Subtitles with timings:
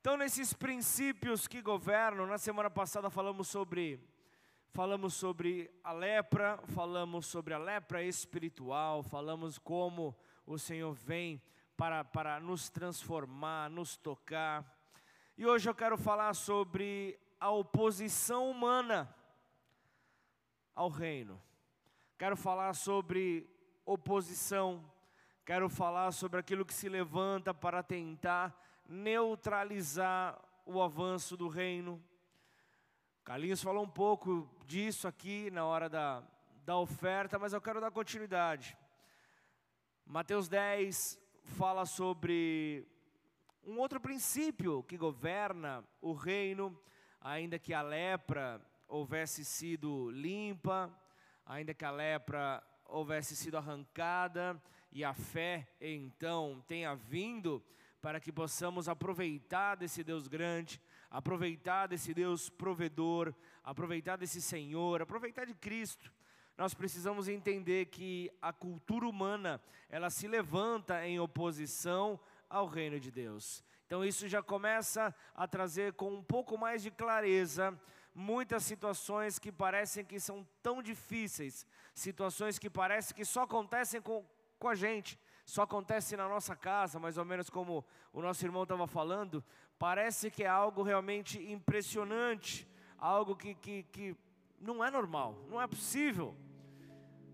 [0.00, 4.00] Então, nesses princípios que governam, na semana passada falamos sobre
[4.70, 10.16] falamos sobre a lepra, falamos sobre a lepra espiritual, falamos como
[10.46, 11.42] o Senhor vem
[11.76, 14.64] para, para nos transformar, nos tocar.
[15.36, 19.12] E hoje eu quero falar sobre a oposição humana
[20.76, 21.42] ao reino.
[22.16, 23.50] Quero falar sobre
[23.84, 24.88] oposição,
[25.44, 32.02] quero falar sobre aquilo que se levanta para tentar neutralizar o avanço do reino.
[33.22, 36.22] Carlinhos falou um pouco disso aqui na hora da,
[36.64, 38.76] da oferta, mas eu quero dar continuidade.
[40.06, 42.86] Mateus 10 fala sobre
[43.62, 46.74] um outro princípio que governa o reino,
[47.20, 50.90] ainda que a lepra houvesse sido limpa,
[51.44, 54.60] ainda que a lepra houvesse sido arrancada
[54.90, 57.62] e a fé então tenha vindo
[58.00, 60.80] para que possamos aproveitar desse Deus grande,
[61.10, 66.12] aproveitar desse Deus provedor, aproveitar desse Senhor, aproveitar de Cristo.
[66.56, 72.18] Nós precisamos entender que a cultura humana, ela se levanta em oposição
[72.48, 73.64] ao reino de Deus.
[73.86, 77.78] Então isso já começa a trazer com um pouco mais de clareza
[78.14, 84.26] muitas situações que parecem que são tão difíceis, situações que parecem que só acontecem com,
[84.58, 85.18] com a gente,
[85.48, 87.82] só acontece na nossa casa, mais ou menos como
[88.12, 89.42] o nosso irmão estava falando,
[89.78, 92.68] parece que é algo realmente impressionante,
[92.98, 94.14] algo que, que, que
[94.60, 96.36] não é normal, não é possível.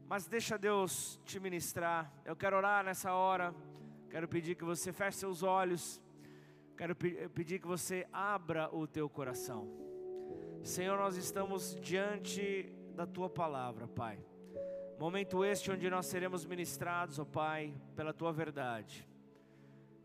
[0.06, 2.08] Mas deixa Deus te ministrar.
[2.24, 3.52] Eu quero orar nessa hora.
[4.08, 6.00] Quero pedir que você feche seus olhos.
[6.76, 9.68] Quero pedir que você abra o teu coração.
[10.62, 14.24] Senhor, nós estamos diante da tua palavra, Pai.
[14.98, 19.06] Momento este onde nós seremos ministrados, ó oh Pai, pela tua verdade,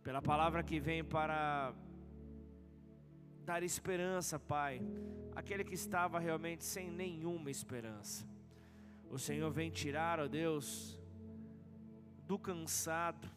[0.02, 1.74] pela palavra que vem para
[3.46, 4.82] dar esperança, Pai,
[5.36, 8.28] aquele que estava realmente sem nenhuma esperança.
[9.12, 11.00] O Senhor vem tirar, ó oh Deus,
[12.26, 13.30] do cansado,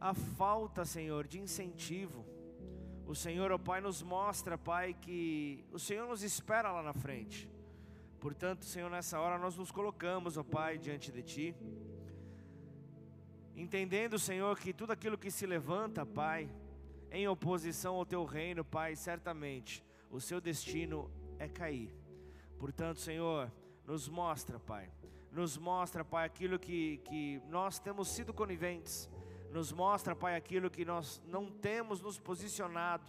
[0.00, 2.26] a falta, Senhor, de incentivo.
[3.06, 6.92] O Senhor, ó oh Pai, nos mostra, Pai, que o Senhor nos espera lá na
[6.92, 7.48] frente.
[8.20, 11.56] Portanto, Senhor, nessa hora nós nos colocamos, ó Pai, diante de Ti,
[13.54, 16.50] entendendo, Senhor, que tudo aquilo que se levanta, Pai,
[17.10, 21.94] em oposição ao Teu reino, Pai, certamente o seu destino é cair.
[22.58, 23.52] Portanto, Senhor,
[23.86, 24.90] nos mostra, Pai,
[25.30, 29.10] nos mostra, Pai, aquilo que, que nós temos sido coniventes,
[29.52, 33.06] nos mostra, Pai, aquilo que nós não temos nos posicionado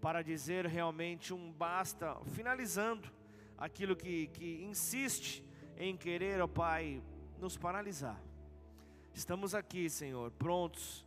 [0.00, 3.19] para dizer realmente um basta, finalizando
[3.60, 5.44] aquilo que, que insiste
[5.76, 7.02] em querer, ó Pai,
[7.38, 8.20] nos paralisar.
[9.12, 11.06] Estamos aqui, Senhor, prontos.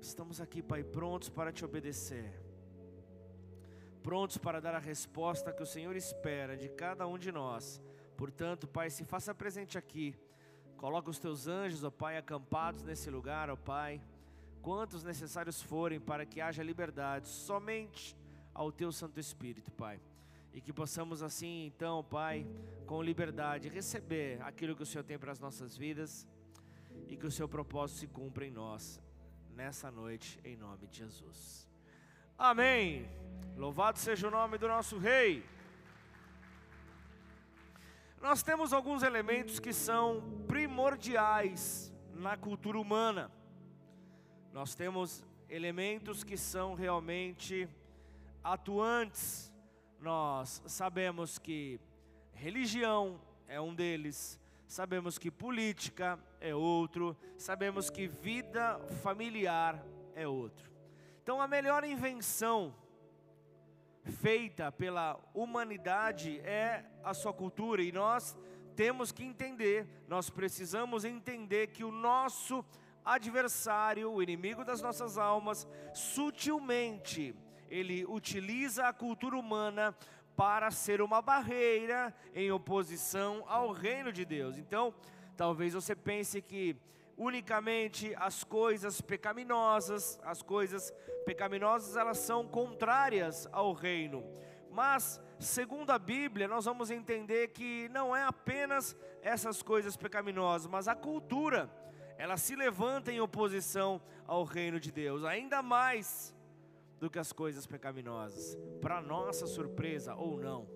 [0.00, 2.32] Estamos aqui, Pai, prontos para te obedecer.
[4.02, 7.80] Prontos para dar a resposta que o Senhor espera de cada um de nós.
[8.16, 10.16] Portanto, Pai, se faça presente aqui.
[10.76, 14.00] Coloca os teus anjos, ó Pai, acampados nesse lugar, ó Pai.
[14.60, 18.16] Quantos necessários forem para que haja liberdade somente
[18.54, 20.00] ao teu Santo Espírito, Pai.
[20.52, 22.46] E que possamos assim, então, Pai,
[22.86, 26.26] com liberdade, receber aquilo que o Senhor tem para as nossas vidas
[27.08, 29.00] e que o seu propósito se cumpra em nós
[29.54, 31.68] nessa noite, em nome de Jesus.
[32.38, 33.08] Amém.
[33.56, 35.44] Louvado seja o nome do nosso Rei.
[38.20, 43.30] Nós temos alguns elementos que são primordiais na cultura humana.
[44.52, 47.68] Nós temos elementos que são realmente
[48.42, 49.51] atuantes
[50.02, 51.78] nós sabemos que
[52.32, 59.80] religião é um deles, sabemos que política é outro, sabemos que vida familiar
[60.16, 60.68] é outro.
[61.22, 62.74] Então, a melhor invenção
[64.04, 68.36] feita pela humanidade é a sua cultura, e nós
[68.74, 72.64] temos que entender, nós precisamos entender que o nosso
[73.04, 77.36] adversário, o inimigo das nossas almas, sutilmente
[77.72, 79.96] ele utiliza a cultura humana
[80.36, 84.58] para ser uma barreira em oposição ao reino de Deus.
[84.58, 84.94] Então,
[85.38, 86.76] talvez você pense que
[87.16, 90.92] unicamente as coisas pecaminosas, as coisas
[91.24, 94.22] pecaminosas elas são contrárias ao reino.
[94.70, 100.88] Mas, segundo a Bíblia, nós vamos entender que não é apenas essas coisas pecaminosas, mas
[100.88, 101.70] a cultura,
[102.18, 105.24] ela se levanta em oposição ao reino de Deus.
[105.24, 106.34] Ainda mais
[107.02, 110.68] do que as coisas pecaminosas, para nossa surpresa ou não.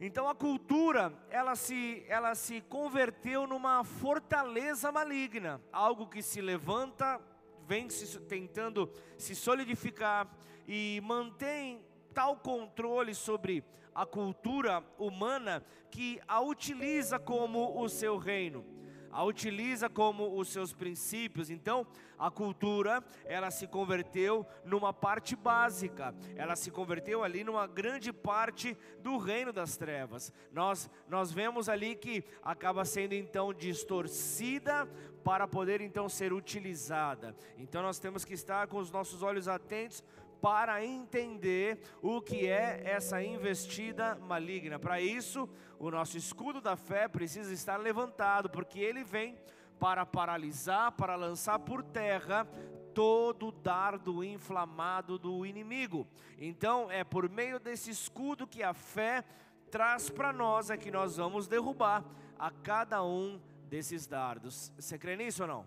[0.00, 7.20] Então a cultura, ela se, ela se converteu numa fortaleza maligna, algo que se levanta,
[7.66, 10.34] vem se, tentando se solidificar
[10.66, 11.84] e mantém
[12.14, 13.62] tal controle sobre
[13.94, 18.73] a cultura humana que a utiliza como o seu reino
[19.14, 21.48] a utiliza como os seus princípios.
[21.48, 21.86] Então,
[22.18, 26.12] a cultura, ela se converteu numa parte básica.
[26.34, 30.32] Ela se converteu ali numa grande parte do reino das trevas.
[30.52, 34.88] Nós nós vemos ali que acaba sendo então distorcida
[35.22, 37.36] para poder então ser utilizada.
[37.56, 40.02] Então nós temos que estar com os nossos olhos atentos
[40.44, 44.78] para entender o que é essa investida maligna.
[44.78, 45.48] Para isso,
[45.78, 49.38] o nosso escudo da fé precisa estar levantado, porque ele vem
[49.80, 52.46] para paralisar, para lançar por terra
[52.92, 56.06] todo dardo inflamado do inimigo.
[56.38, 59.24] Então, é por meio desse escudo que a fé
[59.70, 62.04] traz para nós é que nós vamos derrubar
[62.38, 64.70] a cada um desses dardos.
[64.78, 65.66] Você crê nisso ou não?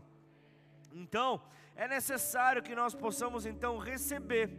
[0.94, 1.42] Então,
[1.78, 4.50] é necessário que nós possamos então receber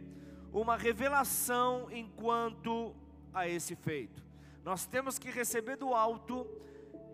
[0.53, 2.95] uma revelação enquanto
[3.33, 4.23] a esse feito.
[4.63, 6.47] Nós temos que receber do alto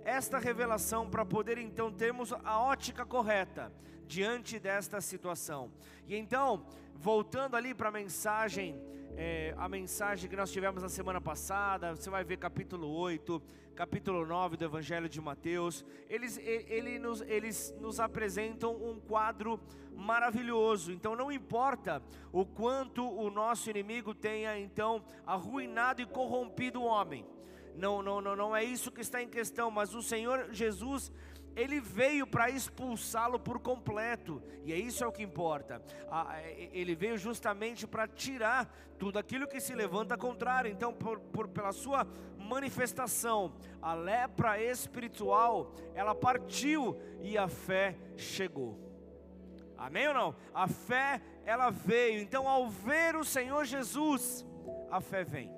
[0.04, 3.74] esta revelação para poder então termos a ótica correta
[4.06, 5.72] diante desta situação.
[6.07, 8.80] E então, voltando ali para a mensagem,
[9.17, 13.41] é, a mensagem que nós tivemos na semana passada, você vai ver capítulo 8,
[13.73, 19.59] capítulo 9 do Evangelho de Mateus, eles, ele nos, eles nos apresentam um quadro
[19.95, 20.91] maravilhoso.
[20.91, 22.01] Então não importa
[22.31, 27.25] o quanto o nosso inimigo tenha então arruinado e corrompido o homem.
[27.75, 31.11] Não, não, não, não é isso que está em questão, mas o Senhor Jesus
[31.56, 35.81] ele veio para expulsá-lo por completo, e é isso é o que importa.
[36.74, 40.69] Ele veio justamente para tirar tudo aquilo que se levanta contrário.
[40.72, 42.06] Então, por, por, pela sua
[42.38, 48.80] manifestação, a lepra espiritual, ela partiu e a fé chegou.
[49.78, 50.36] Amém ou não?
[50.54, 52.22] A fé, ela veio.
[52.22, 54.46] Então, ao ver o Senhor Jesus,
[54.90, 55.52] a fé vem.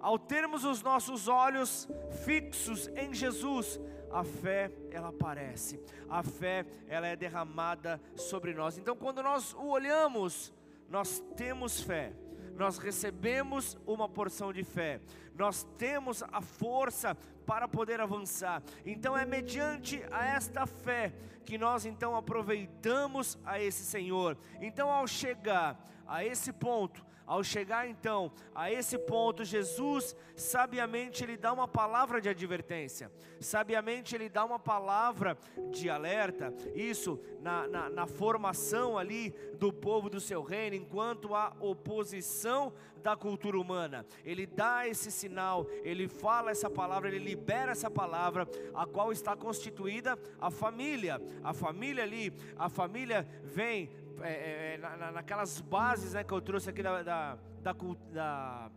[0.00, 1.88] Ao termos os nossos olhos
[2.24, 3.78] fixos em Jesus,
[4.12, 8.78] a fé ela aparece, a fé ela é derramada sobre nós.
[8.78, 10.52] Então, quando nós o olhamos,
[10.88, 12.12] nós temos fé,
[12.56, 15.00] nós recebemos uma porção de fé,
[15.34, 17.16] nós temos a força
[17.46, 18.62] para poder avançar.
[18.84, 21.12] Então, é mediante a esta fé
[21.44, 24.36] que nós então aproveitamos a esse Senhor.
[24.60, 31.36] Então, ao chegar a esse ponto, ao chegar então a esse ponto, Jesus sabiamente ele
[31.36, 35.38] dá uma palavra de advertência, sabiamente ele dá uma palavra
[35.70, 41.54] de alerta, isso na, na, na formação ali do povo do seu reino, enquanto a
[41.60, 44.04] oposição da cultura humana.
[44.24, 49.36] Ele dá esse sinal, ele fala essa palavra, ele libera essa palavra, a qual está
[49.36, 51.20] constituída a família.
[51.42, 53.88] A família ali, a família vem
[54.22, 57.76] é, é, é, na, naquelas bases né, que eu trouxe aqui da, da, da,
[58.12, 58.70] da,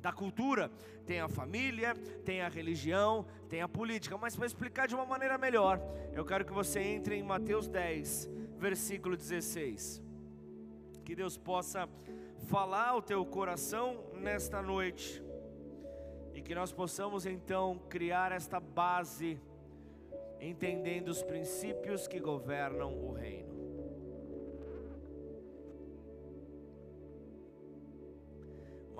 [0.00, 0.70] da cultura,
[1.06, 1.94] tem a família,
[2.24, 5.80] tem a religião, tem a política, mas para explicar de uma maneira melhor,
[6.12, 10.02] eu quero que você entre em Mateus 10, versículo 16.
[11.04, 11.88] Que Deus possa
[12.48, 15.22] falar ao teu coração nesta noite
[16.34, 19.40] e que nós possamos então criar esta base,
[20.40, 23.49] entendendo os princípios que governam o reino.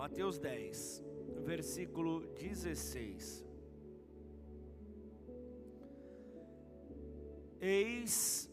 [0.00, 1.04] Mateus 10,
[1.44, 3.44] versículo 16.
[7.60, 8.50] Eis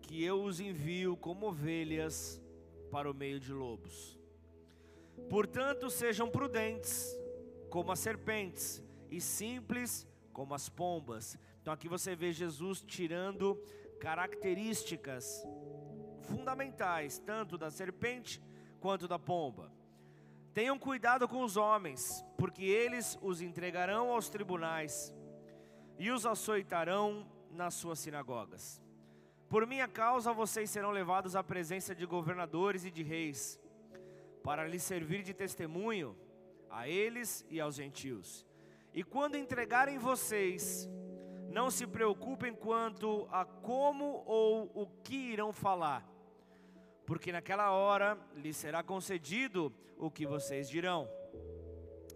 [0.00, 2.42] que eu os envio como ovelhas
[2.90, 4.18] para o meio de lobos.
[5.28, 7.14] Portanto, sejam prudentes
[7.68, 11.36] como as serpentes e simples como as pombas.
[11.60, 13.62] Então aqui você vê Jesus tirando
[14.00, 15.46] características
[16.22, 18.42] fundamentais, tanto da serpente
[18.80, 19.81] quanto da pomba.
[20.54, 25.12] Tenham cuidado com os homens, porque eles os entregarão aos tribunais
[25.98, 28.82] e os açoitarão nas suas sinagogas.
[29.48, 33.58] Por minha causa vocês serão levados à presença de governadores e de reis,
[34.42, 36.14] para lhes servir de testemunho
[36.68, 38.46] a eles e aos gentios.
[38.92, 40.86] E quando entregarem vocês,
[41.48, 46.11] não se preocupem quanto a como ou o que irão falar
[47.12, 51.06] porque naquela hora lhes será concedido o que vocês dirão.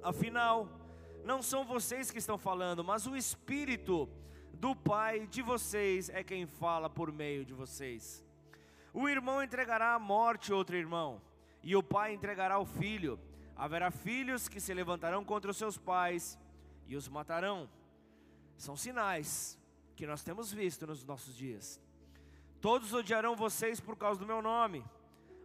[0.02, 0.66] Afinal,
[1.22, 4.08] não são vocês que estão falando, mas o Espírito
[4.54, 8.24] do Pai de vocês é quem fala por meio de vocês.
[8.94, 11.20] O irmão entregará à morte outro irmão,
[11.62, 13.20] e o pai entregará o filho.
[13.54, 16.38] Haverá filhos que se levantarão contra os seus pais
[16.86, 17.68] e os matarão.
[18.56, 19.58] São sinais
[19.94, 21.78] que nós temos visto nos nossos dias.
[22.66, 24.84] Todos odiarão vocês por causa do meu nome.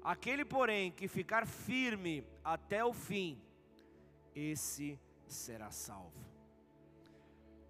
[0.04, 3.40] Aquele, porém, que ficar firme até o fim,
[4.36, 6.26] esse será salvo.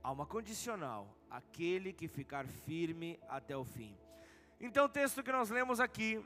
[0.01, 3.93] Há uma condicional: aquele que ficar firme até o fim.
[4.58, 6.25] Então, o texto que nós lemos aqui,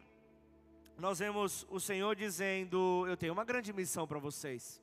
[0.96, 4.80] nós vemos o Senhor dizendo: Eu tenho uma grande missão para vocês.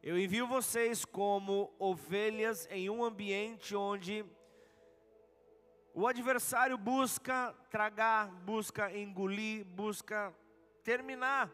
[0.00, 4.24] Eu envio vocês como ovelhas em um ambiente onde
[5.94, 10.34] o adversário busca tragar, busca engolir, busca
[10.84, 11.50] terminar.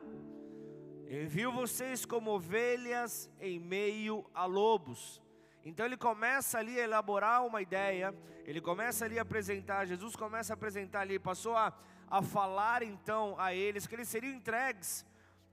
[1.09, 5.23] Envio vocês como ovelhas em meio a lobos.
[5.65, 8.15] Então ele começa ali a elaborar uma ideia,
[8.45, 11.73] ele começa ali a apresentar, Jesus começa a apresentar ali, passou a,
[12.09, 15.05] a falar então a eles que eles seriam entregues,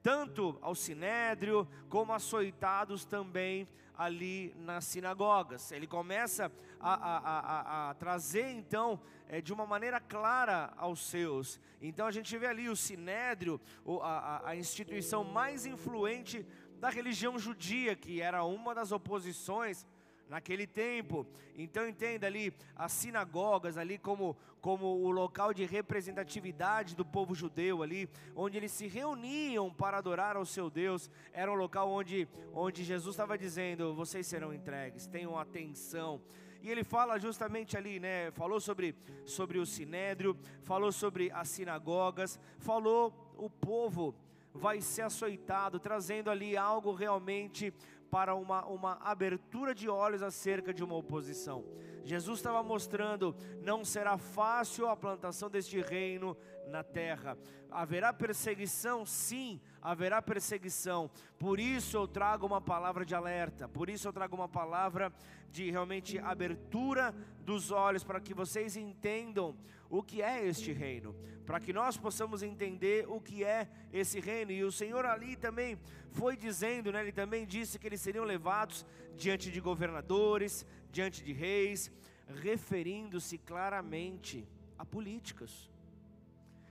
[0.04, 3.68] tanto ao sinédrio, como açoitados também
[3.98, 5.72] ali nas sinagogas.
[5.72, 11.60] Ele começa a, a, a, a trazer então é, de uma maneira clara aos seus.
[11.82, 13.62] Então a gente vê ali o sinédrio,
[14.02, 16.46] a, a instituição mais influente
[16.80, 19.88] da religião judia, que era uma das oposições
[20.30, 21.26] naquele tempo.
[21.56, 27.84] Então entenda ali as sinagogas ali como como o local de representatividade do povo judeu
[27.84, 31.12] ali, onde eles se reuniam para adorar ao seu Deus.
[31.34, 36.22] Era um local onde onde Jesus estava dizendo: "Vocês serão entregues, tenham atenção".
[36.62, 38.32] E ele fala justamente ali, né?
[38.32, 44.16] Falou sobre sobre o sinédrio, falou sobre as sinagogas, falou o povo
[44.54, 47.74] vai ser açoitado, trazendo ali algo realmente
[48.14, 51.66] para uma, uma abertura de olhos acerca de uma oposição.
[52.04, 57.36] Jesus estava mostrando: não será fácil a plantação deste reino na terra.
[57.72, 61.10] Haverá perseguição, sim, haverá perseguição.
[61.40, 65.12] Por isso eu trago uma palavra de alerta, por isso eu trago uma palavra
[65.50, 69.56] de realmente abertura dos olhos para que vocês entendam
[69.98, 74.52] o que é este reino, para que nós possamos entender o que é esse reino.
[74.52, 75.78] E o Senhor ali também
[76.10, 78.84] foi dizendo, né, ele também disse que eles seriam levados
[79.16, 81.92] diante de governadores, diante de reis,
[82.28, 84.48] referindo-se claramente
[84.80, 85.70] a políticos.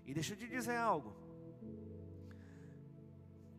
[0.05, 1.14] E deixa eu te dizer algo.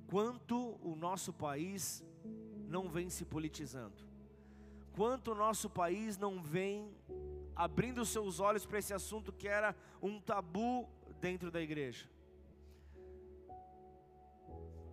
[0.08, 2.04] Quanto o nosso país
[2.68, 4.04] não vem se politizando,
[4.92, 6.94] quanto o nosso país não vem
[7.56, 10.88] abrindo seus olhos para esse assunto que era um tabu
[11.20, 12.10] dentro da igreja.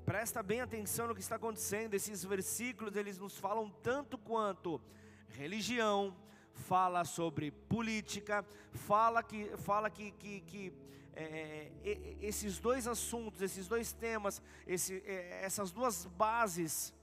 [0.05, 1.95] Presta bem atenção no que está acontecendo.
[1.95, 4.81] Esses versículos eles nos falam tanto quanto
[5.29, 6.17] religião,
[6.52, 10.73] fala sobre política, fala que fala que, que, que
[11.14, 16.95] é, é, esses dois assuntos, esses dois temas, esse, é, essas duas bases,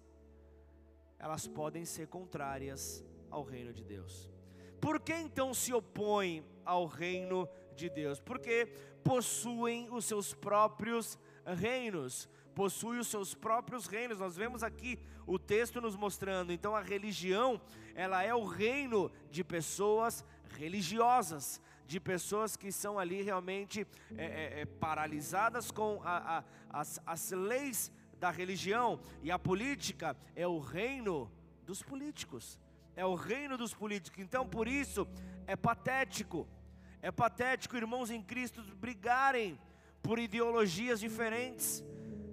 [1.19, 4.29] elas podem ser contrárias ao reino de Deus.
[4.79, 8.19] Por que então se opõem ao reino de Deus?
[8.19, 8.67] Porque
[9.03, 14.19] possuem os seus próprios reinos, possuem os seus próprios reinos.
[14.19, 16.51] Nós vemos aqui o texto nos mostrando.
[16.51, 17.59] Então a religião,
[17.95, 20.23] ela é o reino de pessoas
[20.57, 26.99] religiosas, de pessoas que são ali realmente é, é, é, paralisadas com a, a, as,
[27.05, 31.31] as leis da religião, e a política é o reino
[31.63, 32.59] dos políticos
[32.97, 34.19] é o reino dos políticos.
[34.19, 35.07] Então, por isso,
[35.45, 36.47] é patético,
[36.99, 39.57] é patético irmãos em Cristo brigarem
[40.01, 41.83] por ideologias diferentes,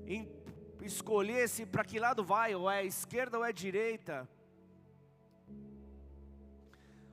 [0.07, 0.27] em
[0.81, 4.27] escolher se para que lado vai, ou é esquerda ou é direita.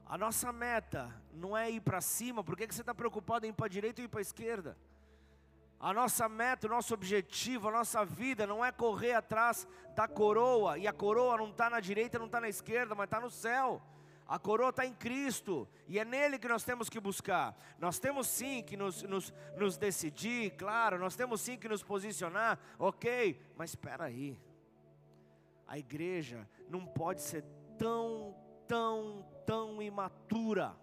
[0.06, 3.54] A nossa meta não é ir para cima, por que você está preocupado em ir
[3.54, 4.78] para a direita ou ir para a esquerda?
[5.82, 10.78] A nossa meta, o nosso objetivo, a nossa vida não é correr atrás da coroa,
[10.78, 13.82] e a coroa não está na direita, não está na esquerda, mas está no céu.
[14.28, 17.58] A coroa está em Cristo, e é nele que nós temos que buscar.
[17.80, 22.60] Nós temos sim que nos, nos, nos decidir, claro, nós temos sim que nos posicionar,
[22.78, 24.40] ok, mas espera aí.
[25.68, 27.44] A igreja não pode ser
[27.80, 28.36] tão,
[28.68, 30.76] tão, tão imatura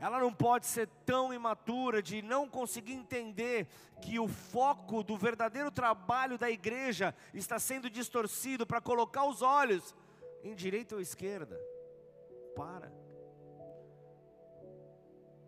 [0.00, 3.66] ela não pode ser tão imatura de não conseguir entender
[4.00, 9.94] que o foco do verdadeiro trabalho da igreja está sendo distorcido para colocar os olhos
[10.42, 11.60] em direita ou esquerda.
[12.56, 12.90] Para.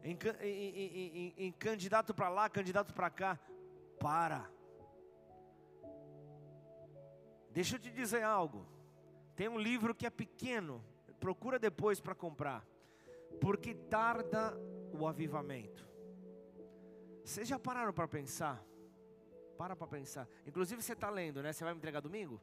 [0.04, 3.40] Em, em, em, em candidato para lá, candidato para cá.
[3.98, 4.50] Para.
[7.50, 8.66] Deixa eu te dizer algo.
[9.34, 10.84] Tem um livro que é pequeno,
[11.18, 12.70] procura depois para comprar
[13.40, 14.56] porque tarda
[14.92, 15.88] o avivamento.
[17.24, 18.62] Vocês já pararam para pensar?
[19.56, 20.28] Para para pensar.
[20.46, 21.52] Inclusive você está lendo, né?
[21.52, 22.40] Você vai me entregar domingo?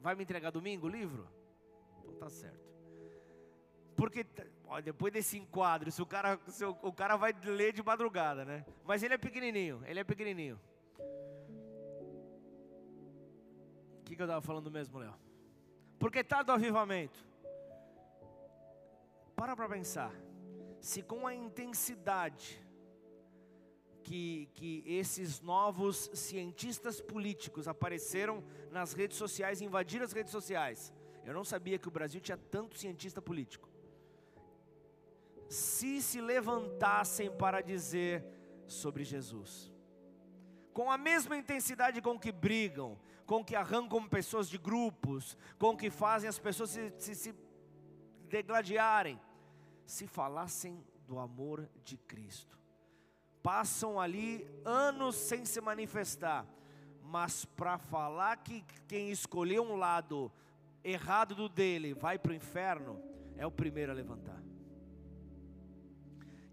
[0.00, 1.28] Vai me entregar domingo o livro?
[2.00, 2.68] Então tá certo.
[3.94, 4.24] Porque
[4.66, 8.44] ó, depois desse enquadro, se o cara, se o, o cara vai ler de madrugada,
[8.44, 8.64] né?
[8.84, 10.58] Mas ele é pequenininho, ele é pequenininho.
[14.00, 15.14] O que, que eu estava falando mesmo, Léo?
[15.98, 17.27] Porque tá do avivamento.
[19.38, 20.12] Para para pensar.
[20.80, 22.60] Se com a intensidade
[24.02, 28.42] que, que esses novos cientistas políticos apareceram
[28.72, 30.92] nas redes sociais, invadiram as redes sociais.
[31.24, 33.68] Eu não sabia que o Brasil tinha tanto cientista político.
[35.48, 38.24] Se se levantassem para dizer
[38.66, 39.72] sobre Jesus,
[40.72, 45.90] com a mesma intensidade com que brigam, com que arrancam pessoas de grupos, com que
[45.90, 47.34] fazem as pessoas se, se, se
[48.28, 49.20] degladiarem,
[49.88, 52.58] se falassem do amor de Cristo.
[53.42, 56.46] Passam ali anos sem se manifestar,
[57.02, 60.30] mas para falar que quem escolheu um lado
[60.84, 63.02] errado do dele vai para o inferno,
[63.34, 64.42] é o primeiro a levantar.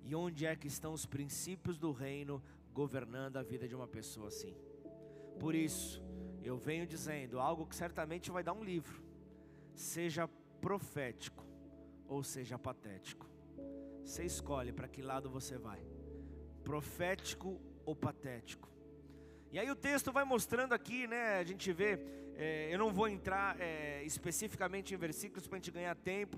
[0.01, 2.41] E onde é que estão os princípios do reino
[2.73, 4.55] governando a vida de uma pessoa assim?
[5.41, 6.01] Por isso,
[6.41, 9.03] eu venho dizendo algo que certamente vai dar um livro.
[9.73, 10.25] Seja
[10.61, 11.45] profético
[12.07, 13.27] ou seja patético.
[14.03, 15.81] Você escolhe para que lado você vai.
[16.63, 18.69] Profético ou patético.
[19.51, 21.37] E aí o texto vai mostrando aqui, né?
[21.37, 21.99] A gente vê,
[22.35, 26.37] é, eu não vou entrar é, especificamente em versículos para a gente ganhar tempo,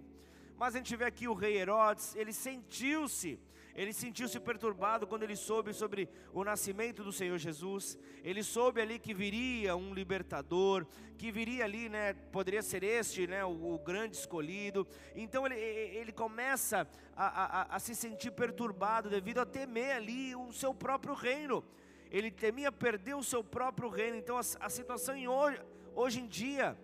[0.58, 3.40] mas a gente vê aqui o rei Herodes, ele sentiu-se
[3.78, 7.96] ele sentiu-se perturbado quando ele soube sobre o nascimento do Senhor Jesus.
[8.24, 10.84] Ele soube ali que viria um libertador,
[11.16, 12.14] que viria ali, né?
[12.32, 13.46] Poderia ser este, né?
[13.46, 14.88] O, o grande escolhido.
[15.16, 20.52] Então ele, ele começa a, a, a se sentir perturbado devido a temer ali o
[20.52, 21.64] seu próprio reino.
[22.10, 24.18] Ele temia perder o seu próprio reino.
[24.18, 25.62] Então a, a situação em hoje,
[25.94, 26.76] hoje em dia,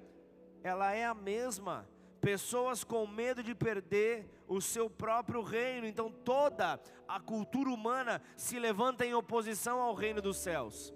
[0.61, 1.89] ela é a mesma
[2.23, 5.85] pessoas com medo de perder o seu próprio reino.
[5.85, 10.93] Então toda a cultura humana se levanta em oposição ao reino dos céus.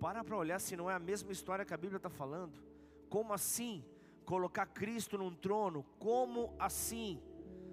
[0.00, 2.60] Para para olhar se não é a mesma história que a Bíblia está falando.
[3.08, 3.84] Como assim?
[4.24, 5.84] Colocar Cristo num trono?
[6.00, 7.22] Como assim?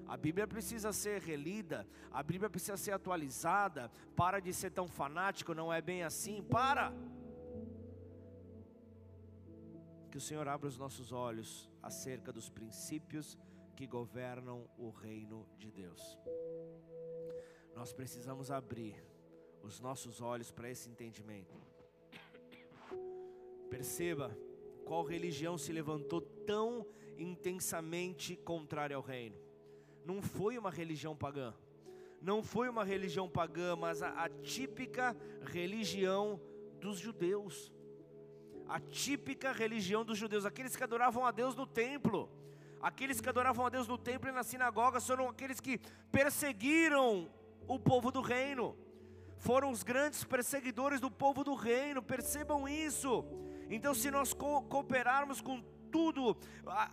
[0.08, 3.92] A Bíblia precisa ser relida, a Bíblia precisa ser atualizada.
[4.16, 6.44] Para de ser tão fanático, não é bem assim.
[6.44, 6.94] Para!
[10.10, 13.38] Que o Senhor abra os nossos olhos acerca dos princípios
[13.76, 16.18] que governam o reino de Deus.
[17.76, 18.96] Nós precisamos abrir
[19.64, 21.56] os nossos olhos para esse entendimento.
[23.70, 24.36] Perceba
[24.84, 26.86] qual religião se levantou tão
[27.18, 29.38] intensamente contrária ao reino.
[30.04, 31.54] Não foi uma religião pagã,
[32.20, 36.42] não foi uma religião pagã, mas a, a típica religião
[36.80, 37.72] dos judeus
[38.70, 42.30] a típica religião dos judeus, aqueles que adoravam a Deus no templo.
[42.80, 45.80] Aqueles que adoravam a Deus no templo e na sinagoga foram aqueles que
[46.12, 47.30] perseguiram
[47.68, 48.78] o povo do reino.
[49.38, 53.26] Foram os grandes perseguidores do povo do reino, percebam isso.
[53.70, 56.38] Então, se nós co cooperarmos com tudo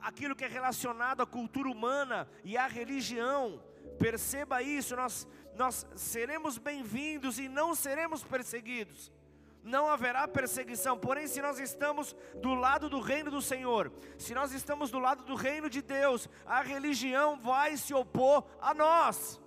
[0.02, 3.62] aquilo que é relacionado à cultura humana e à religião,
[3.98, 9.12] perceba isso, nós, nós seremos bem-vindos e não seremos perseguidos
[9.66, 10.96] não haverá perseguição.
[10.96, 15.24] Porém, se nós estamos do lado do reino do Senhor, se nós estamos do lado
[15.24, 19.42] do reino de Deus, a religião vai se opor a nós.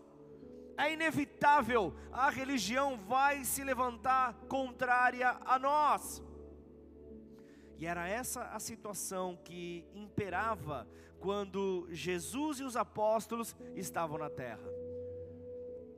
[0.77, 6.21] É inevitável, a religião vai se levantar contrária a nós.
[7.77, 10.86] E era essa a situação que imperava
[11.19, 14.69] quando Jesus e os apóstolos estavam na terra.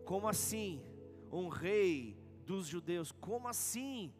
[0.05, 0.83] Como assim?
[1.31, 2.20] Um rei
[2.51, 3.11] dos judeus.
[3.11, 4.13] Como assim?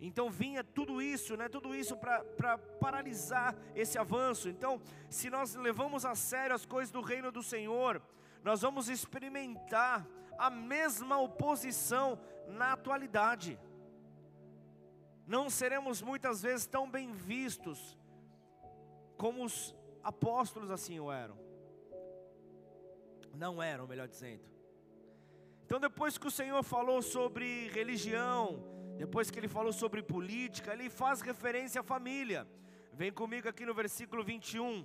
[0.00, 1.48] Então vinha tudo isso, né?
[1.48, 4.48] Tudo isso para paralisar esse avanço.
[4.48, 8.02] Então, se nós levamos a sério as coisas do reino do Senhor,
[8.42, 13.60] nós vamos experimentar a mesma oposição na atualidade.
[15.26, 17.96] Não seremos muitas vezes tão bem vistos
[19.16, 21.38] como os apóstolos assim o eram.
[23.34, 24.51] Não eram, melhor dizendo.
[25.72, 28.62] Então, depois que o Senhor falou sobre religião,
[28.98, 32.46] depois que ele falou sobre política, ele faz referência à família.
[32.92, 34.84] Vem comigo aqui no versículo 21.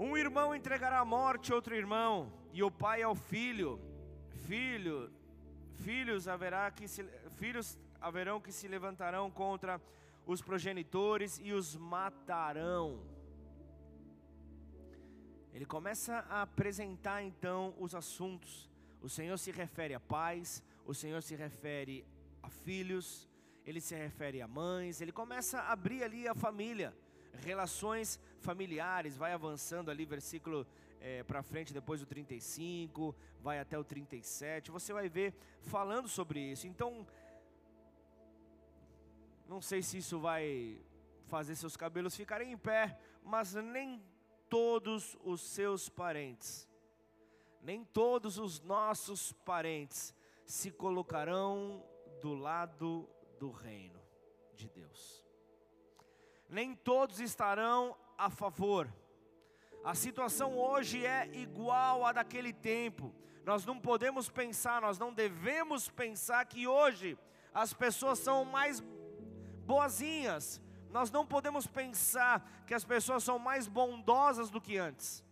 [0.00, 3.80] Um irmão entregará à morte outro irmão, e o pai ao filho.
[4.48, 5.12] Filho,
[5.76, 7.04] filhos haverá que se,
[7.36, 9.80] filhos haverão que se levantarão contra
[10.26, 13.19] os progenitores e os matarão.
[15.52, 18.70] Ele começa a apresentar então os assuntos.
[19.02, 22.04] O Senhor se refere a pais, o Senhor se refere
[22.42, 23.28] a filhos,
[23.64, 26.94] ele se refere a mães, ele começa a abrir ali a família,
[27.44, 30.66] relações familiares, vai avançando ali, versículo
[31.00, 36.08] é, eh, para frente, depois do 35, vai até o 37, você vai ver falando
[36.08, 36.66] sobre isso.
[36.66, 37.06] Então,
[39.48, 40.78] não sei se isso vai
[41.26, 44.02] fazer seus cabelos ficarem em pé, mas nem
[44.50, 46.68] todos os seus parentes,
[47.62, 50.12] nem todos os nossos parentes
[50.44, 51.82] se colocarão
[52.20, 53.08] do lado
[53.38, 54.00] do reino
[54.54, 55.24] de Deus.
[56.48, 58.92] Nem todos estarão a favor.
[59.84, 63.14] A situação hoje é igual à daquele tempo.
[63.44, 67.16] Nós não podemos pensar, nós não devemos pensar que hoje
[67.54, 68.82] as pessoas são mais
[69.64, 70.60] boazinhas,
[70.92, 75.24] nós não podemos pensar que as pessoas são mais bondosas do que antes.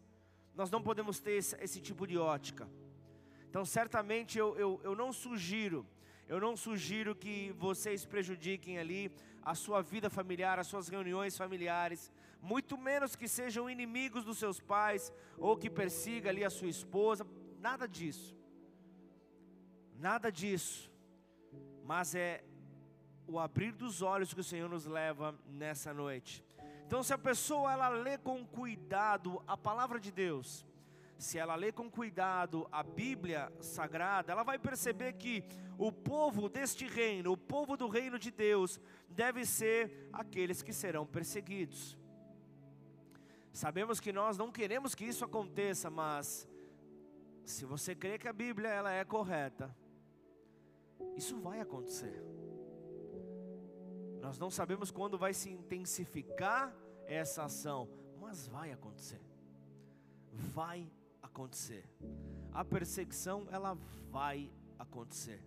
[0.55, 2.69] Nós não podemos ter esse, esse tipo de ótica.
[3.49, 5.87] Então, certamente eu, eu, eu não sugiro,
[6.29, 9.11] eu não sugiro que vocês prejudiquem ali
[9.43, 14.61] a sua vida familiar, as suas reuniões familiares, muito menos que sejam inimigos dos seus
[14.61, 17.27] pais ou que persiga ali a sua esposa,
[17.59, 18.37] nada disso.
[19.97, 20.93] Nada disso.
[21.85, 22.45] Mas é
[23.29, 26.43] o abrir dos olhos que o Senhor nos leva nessa noite.
[26.87, 30.67] Então, se a pessoa ela lê com cuidado a palavra de Deus,
[31.19, 35.45] se ela lê com cuidado a Bíblia sagrada, ela vai perceber que
[35.77, 41.05] o povo deste reino, o povo do reino de Deus, deve ser aqueles que serão
[41.05, 41.99] perseguidos.
[43.53, 46.49] Sabemos que nós não queremos que isso aconteça, mas
[47.45, 49.77] se você crê que a Bíblia ela é correta,
[51.17, 52.23] isso vai acontecer.
[54.21, 56.75] Nós não sabemos quando vai se intensificar
[57.07, 57.89] essa ação,
[58.21, 59.21] mas vai acontecer.
[60.33, 60.91] Vai
[61.23, 61.89] acontecer.
[62.53, 63.77] A perseguição ela
[64.11, 65.43] vai acontecer.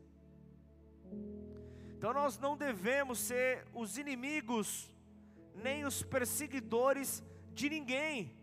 [1.97, 4.91] Então nós não devemos ser os inimigos
[5.55, 8.35] nem os perseguidores de ninguém.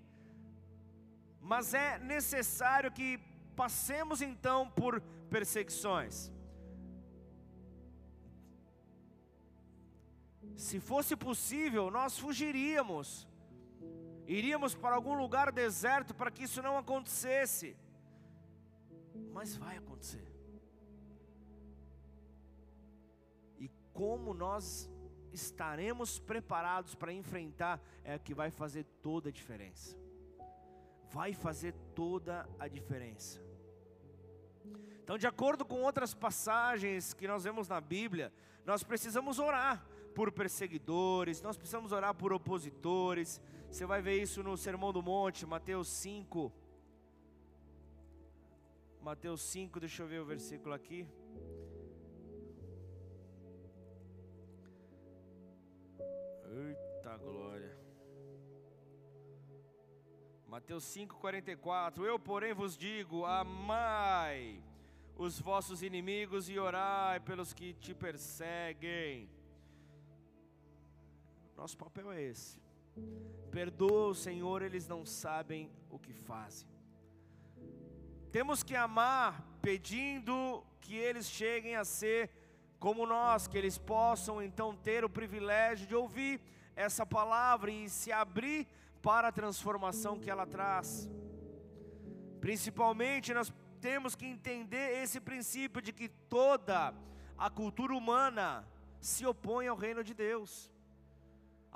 [1.40, 3.18] Mas é necessário que
[3.56, 6.30] passemos então por perseguições.
[10.58, 13.28] Se fosse possível, nós fugiríamos,
[14.26, 17.76] iríamos para algum lugar deserto para que isso não acontecesse,
[19.32, 20.26] mas vai acontecer.
[23.60, 24.90] E como nós
[25.32, 29.96] estaremos preparados para enfrentar é que vai fazer toda a diferença.
[31.08, 33.40] Vai fazer toda a diferença.
[35.04, 38.32] Então, de acordo com outras passagens que nós vemos na Bíblia,
[38.66, 39.86] nós precisamos orar
[40.18, 43.40] por perseguidores, nós precisamos orar por opositores.
[43.70, 46.52] Você vai ver isso no Sermão do Monte, Mateus 5.
[49.00, 51.06] Mateus 5, deixa eu ver o versículo aqui.
[56.50, 57.78] Eita glória.
[60.48, 64.60] Mateus 5:44 Eu, porém, vos digo: amai
[65.16, 69.37] os vossos inimigos e orai pelos que te perseguem.
[71.58, 72.56] Nosso papel é esse.
[73.50, 76.68] Perdoa o Senhor, eles não sabem o que fazem.
[78.30, 82.30] Temos que amar pedindo que eles cheguem a ser
[82.78, 86.40] como nós, que eles possam então ter o privilégio de ouvir
[86.76, 88.68] essa palavra e se abrir
[89.02, 91.10] para a transformação que ela traz.
[92.40, 96.94] Principalmente nós temos que entender esse princípio de que toda
[97.36, 98.64] a cultura humana
[99.00, 100.70] se opõe ao reino de Deus.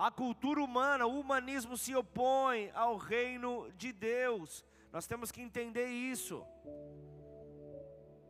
[0.03, 4.65] A cultura humana, o humanismo se opõe ao reino de Deus.
[4.93, 6.45] Nós temos que entender isso.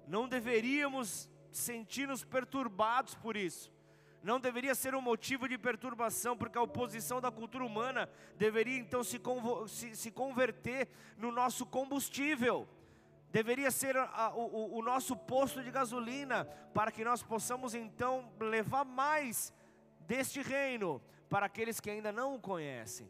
[0.07, 3.73] Não deveríamos sentir-nos perturbados por isso.
[4.23, 8.07] Não deveria ser um motivo de perturbação, porque a oposição da cultura humana
[8.37, 9.19] deveria então se,
[9.69, 12.69] se, se converter no nosso combustível
[13.31, 18.85] deveria ser a, o, o, nosso posto de gasolina, para que nós possamos então levar
[18.85, 19.55] mais
[20.01, 21.01] deste reino
[21.33, 23.09] para aqueles que ainda não o conhecem.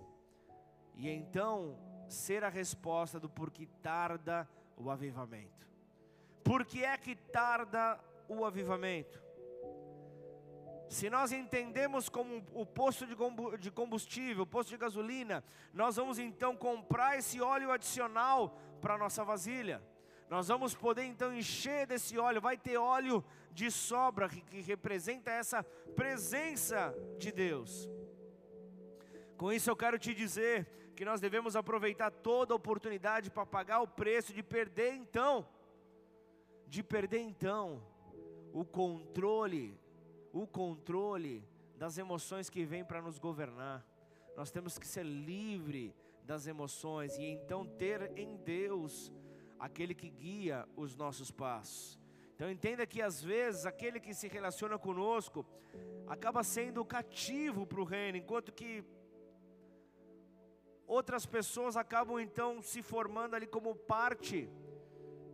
[0.95, 1.77] E então
[2.09, 5.69] ser a resposta do porquê tarda o avivamento.
[6.45, 9.21] Por que é que tarda o avivamento?
[10.89, 13.05] Se nós entendemos como o posto
[13.59, 15.43] de combustível, o posto de gasolina,
[15.75, 19.83] nós vamos então comprar esse óleo adicional para a nossa vasilha.
[20.31, 25.33] Nós vamos poder então encher desse óleo, vai ter óleo de sobra que, que representa
[25.33, 25.65] essa
[25.97, 27.91] presença de Deus.
[29.43, 33.89] Com isso eu quero te dizer que nós devemos aproveitar toda oportunidade para pagar o
[33.89, 35.45] preço de perder então,
[36.69, 37.83] de perder então
[38.53, 39.77] o controle,
[40.33, 41.45] o controle
[41.77, 43.85] das emoções que vêm para nos governar.
[44.37, 49.11] Nós temos que ser livre das emoções e então ter em Deus
[49.59, 51.99] aquele que guia os nossos passos.
[52.37, 55.45] Então entenda que às vezes aquele que se relaciona conosco
[56.07, 58.85] acaba sendo cativo para o reino, enquanto que
[60.87, 64.49] outras pessoas acabam então se formando ali como parte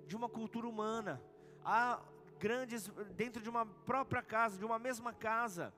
[0.06, 1.22] de uma cultura humana.
[1.64, 2.00] Há
[2.38, 5.72] grandes, dentro de uma própria casa, de uma mesma casa,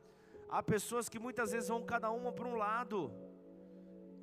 [0.48, 3.12] há pessoas que muitas vezes vão cada uma para um lado,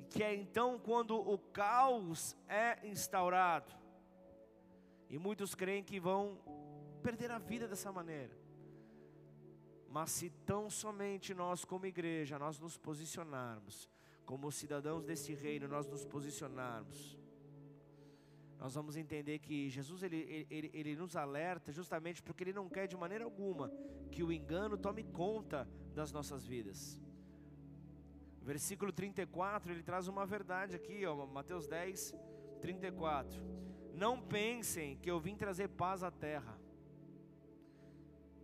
[0.08, 3.72] que é então quando o caos é instaurado.
[5.10, 6.38] E muitos creem que vão
[7.02, 8.36] perder a vida dessa maneira.
[9.88, 13.88] Mas se tão somente nós como igreja, nós nos posicionarmos,
[14.28, 17.18] como cidadãos desse reino, nós nos posicionarmos,
[18.58, 22.86] nós vamos entender que Jesus ele, ele, ele nos alerta justamente porque Ele não quer
[22.86, 23.72] de maneira alguma
[24.12, 27.00] que o engano tome conta das nossas vidas.
[28.42, 32.14] Versículo 34, ele traz uma verdade aqui, ó, Mateus 10,
[32.60, 33.40] 34.
[33.94, 36.60] Não pensem que eu vim trazer paz à terra.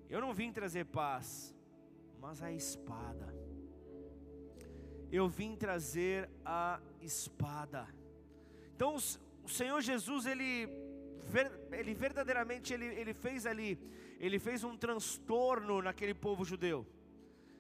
[0.09, 1.55] Eu não vim trazer paz,
[2.19, 3.44] mas a espada.
[5.17, 7.87] Eu vim trazer a espada.
[8.75, 8.97] Então
[9.45, 10.69] o Senhor Jesus, ele,
[11.71, 13.79] ele verdadeiramente, ele, ele fez ali,
[14.19, 16.85] ele fez um transtorno naquele povo judeu.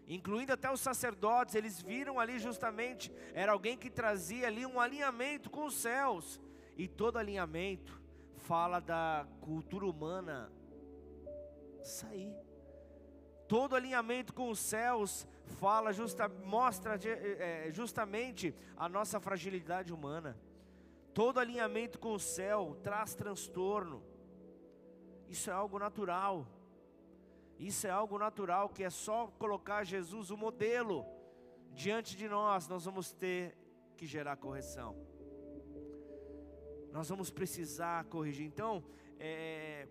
[0.09, 5.49] Incluindo até os sacerdotes, eles viram ali justamente, era alguém que trazia ali um alinhamento
[5.49, 6.41] com os céus.
[6.77, 8.03] E todo alinhamento
[8.39, 10.51] fala da cultura humana
[11.85, 12.35] sair.
[13.47, 15.25] Todo alinhamento com os céus
[15.61, 20.37] fala justa, mostra é, justamente a nossa fragilidade humana.
[21.13, 24.03] Todo alinhamento com o céu traz transtorno.
[25.29, 26.47] Isso é algo natural.
[27.59, 31.07] Isso é algo natural que é só colocar Jesus o modelo
[31.73, 33.57] diante de nós, nós vamos ter
[33.97, 34.97] que gerar correção.
[36.93, 38.47] Nós vamos precisar corrigir.
[38.47, 38.85] Então,
[39.19, 39.89] é,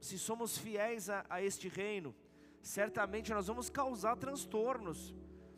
[0.00, 2.14] se somos fiéis a, a este reino,
[2.62, 5.14] certamente nós vamos causar transtornos.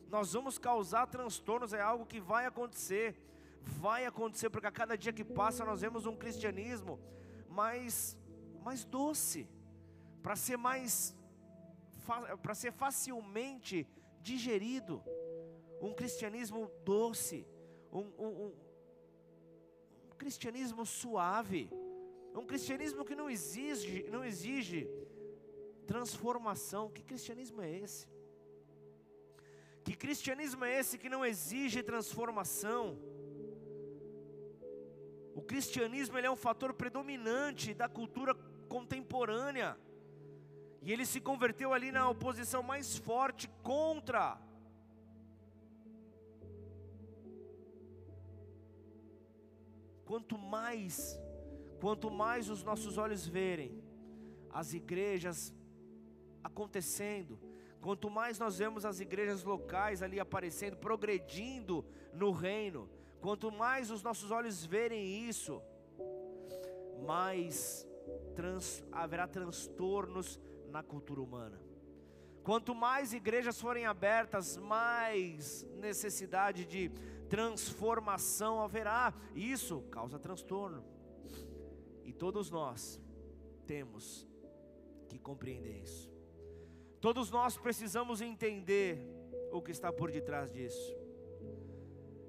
[0.08, 3.16] Nós vamos causar transtornos, é algo que vai acontecer
[3.64, 7.00] vai acontecer, porque a cada dia que passa nós vemos um cristianismo
[7.48, 8.16] mais,
[8.62, 9.48] mais doce,
[10.22, 11.16] para ser mais,
[12.42, 13.86] para ser facilmente
[14.20, 15.02] digerido,
[15.80, 17.46] um cristianismo doce,
[17.92, 18.54] um, um, um,
[20.10, 21.70] um cristianismo suave,
[22.34, 24.88] um cristianismo que não exige, não exige
[25.92, 26.90] transformação.
[26.90, 28.07] Que cristianismo é esse?
[29.85, 32.99] Que cristianismo é esse que não exige transformação?
[35.35, 38.35] O cristianismo ele é um fator predominante da cultura
[38.68, 39.77] contemporânea.
[40.81, 44.38] E ele se converteu ali na oposição mais forte contra
[50.05, 51.18] Quanto mais,
[51.81, 53.83] quanto mais os nossos olhos verem
[54.51, 55.53] as igrejas
[56.44, 57.40] acontecendo,
[57.80, 62.88] quanto mais nós vemos as igrejas locais ali aparecendo, progredindo no reino,
[63.24, 65.62] Quanto mais os nossos olhos verem isso,
[67.07, 67.88] mais
[68.35, 71.59] trans, haverá transtornos na cultura humana.
[72.42, 76.90] Quanto mais igrejas forem abertas, mais necessidade de
[77.30, 79.14] transformação haverá.
[79.35, 80.85] Isso causa transtorno.
[82.04, 83.00] E todos nós
[83.66, 84.28] temos
[85.09, 86.13] que compreender isso.
[87.04, 88.98] Todos nós precisamos entender
[89.52, 90.96] o que está por detrás disso.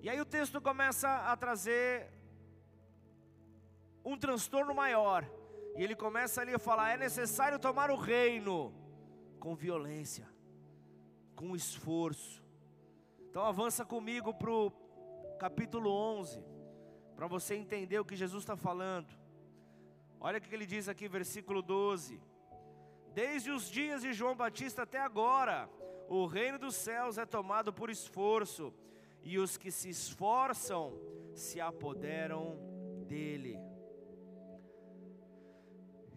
[0.01, 2.11] E aí o texto começa a trazer
[4.03, 5.25] um transtorno maior.
[5.77, 8.75] E ele começa ali a falar: é necessário tomar o reino
[9.39, 10.27] com violência,
[11.37, 12.43] com esforço.
[13.29, 14.73] Então avança comigo para o
[15.39, 16.43] capítulo 11,
[17.15, 19.07] para você entender o que Jesus está falando.
[20.19, 22.19] Olha o que ele diz aqui, versículo 12:
[23.15, 25.69] Desde os dias de João Batista até agora,
[26.09, 28.73] o reino dos céus é tomado por esforço
[29.23, 30.99] e os que se esforçam
[31.33, 32.59] se apoderam
[33.07, 33.57] dele.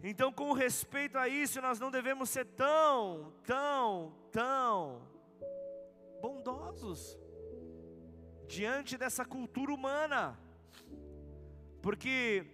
[0.03, 5.01] Então, com respeito a isso, nós não devemos ser tão, tão, tão
[6.21, 7.17] bondosos
[8.45, 10.37] diante dessa cultura humana,
[11.81, 12.45] porque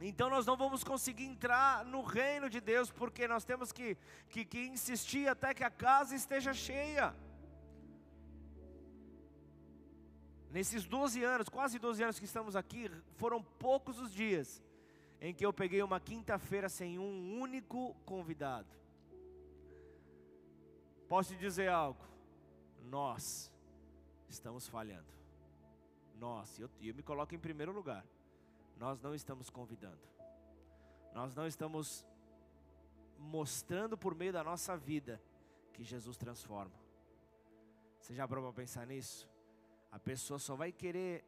[0.00, 3.96] então nós não vamos conseguir entrar no reino de Deus, porque nós temos que,
[4.28, 7.14] que, que insistir até que a casa esteja cheia.
[10.50, 14.62] Nesses 12 anos, quase 12 anos que estamos aqui, foram poucos os dias
[15.20, 18.68] em que eu peguei uma quinta-feira sem um único convidado.
[21.08, 22.04] Posso te dizer algo?
[22.84, 23.50] Nós
[24.28, 25.08] estamos falhando.
[26.14, 28.04] Nós, e eu, eu me coloco em primeiro lugar.
[28.78, 30.00] Nós não estamos convidando.
[31.12, 32.06] Nós não estamos
[33.18, 35.20] mostrando por meio da nossa vida
[35.72, 36.78] que Jesus transforma.
[38.00, 39.28] Você já parou para pensar nisso?
[39.90, 41.24] A pessoa só vai querer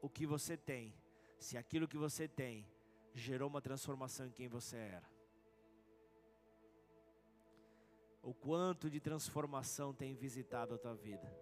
[0.00, 0.94] o que você tem,
[1.38, 2.64] se aquilo que você tem
[3.12, 5.10] gerou uma transformação em quem você era.
[8.22, 11.34] O quanto de transformação tem visitado a tua vida?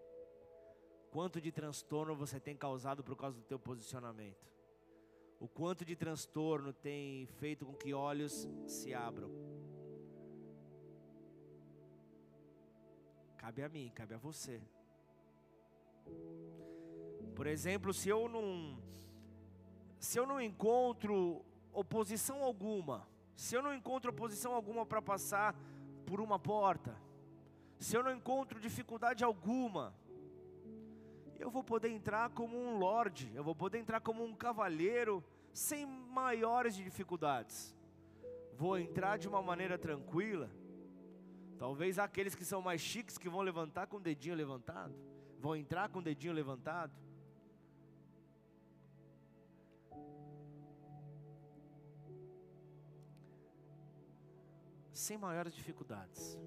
[1.10, 4.55] Quanto de transtorno você tem causado por causa do teu posicionamento?
[5.38, 9.30] O quanto de transtorno tem feito com que olhos se abram?
[13.36, 14.62] Cabe a mim, cabe a você.
[17.34, 18.82] Por exemplo, se eu não
[19.98, 25.54] se eu não encontro oposição alguma, se eu não encontro oposição alguma para passar
[26.06, 26.96] por uma porta,
[27.78, 29.94] se eu não encontro dificuldade alguma,
[31.38, 35.22] eu vou poder entrar como um lorde, eu vou poder entrar como um cavalheiro
[35.52, 37.74] sem maiores dificuldades.
[38.54, 40.50] Vou entrar de uma maneira tranquila.
[41.58, 44.94] Talvez aqueles que são mais chiques que vão levantar com o dedinho levantado,
[45.38, 46.92] vão entrar com o dedinho levantado.
[54.92, 56.38] sem maiores dificuldades.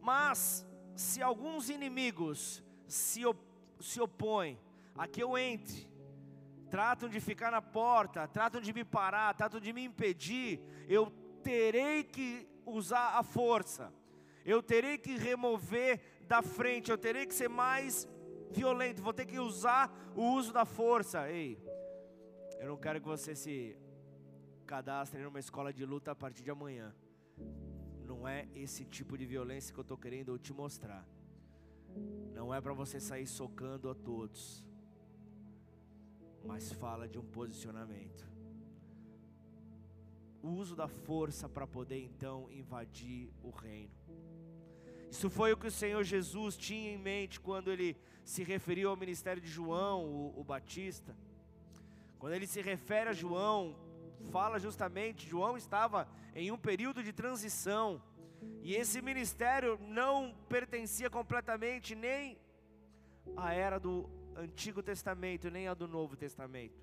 [0.00, 3.38] Mas, se alguns inimigos se, op
[3.80, 4.58] se opõem
[4.94, 5.88] a que eu entre,
[6.68, 11.10] tratam de ficar na porta, tratam de me parar, tratam de me impedir, eu
[11.42, 13.92] terei que usar a força,
[14.44, 18.08] eu terei que remover da frente, eu terei que ser mais
[18.50, 21.30] violento, vou ter que usar o uso da força.
[21.30, 21.58] Ei,
[22.58, 23.76] eu não quero que você se
[24.66, 26.94] cadastre numa escola de luta a partir de amanhã.
[28.04, 31.06] Não é esse tipo de violência que eu estou querendo te mostrar.
[32.34, 34.64] Não é para você sair socando a todos,
[36.44, 38.28] mas fala de um posicionamento.
[40.42, 43.92] O uso da força para poder então invadir o reino.
[45.10, 48.96] Isso foi o que o Senhor Jesus tinha em mente quando ele se referiu ao
[48.96, 51.16] ministério de João, o, o Batista.
[52.18, 53.76] Quando ele se refere a João,
[54.30, 58.00] fala justamente, João estava em um período de transição,
[58.62, 62.38] e esse ministério não pertencia completamente nem
[63.36, 66.80] à era do Antigo Testamento, nem à do Novo Testamento.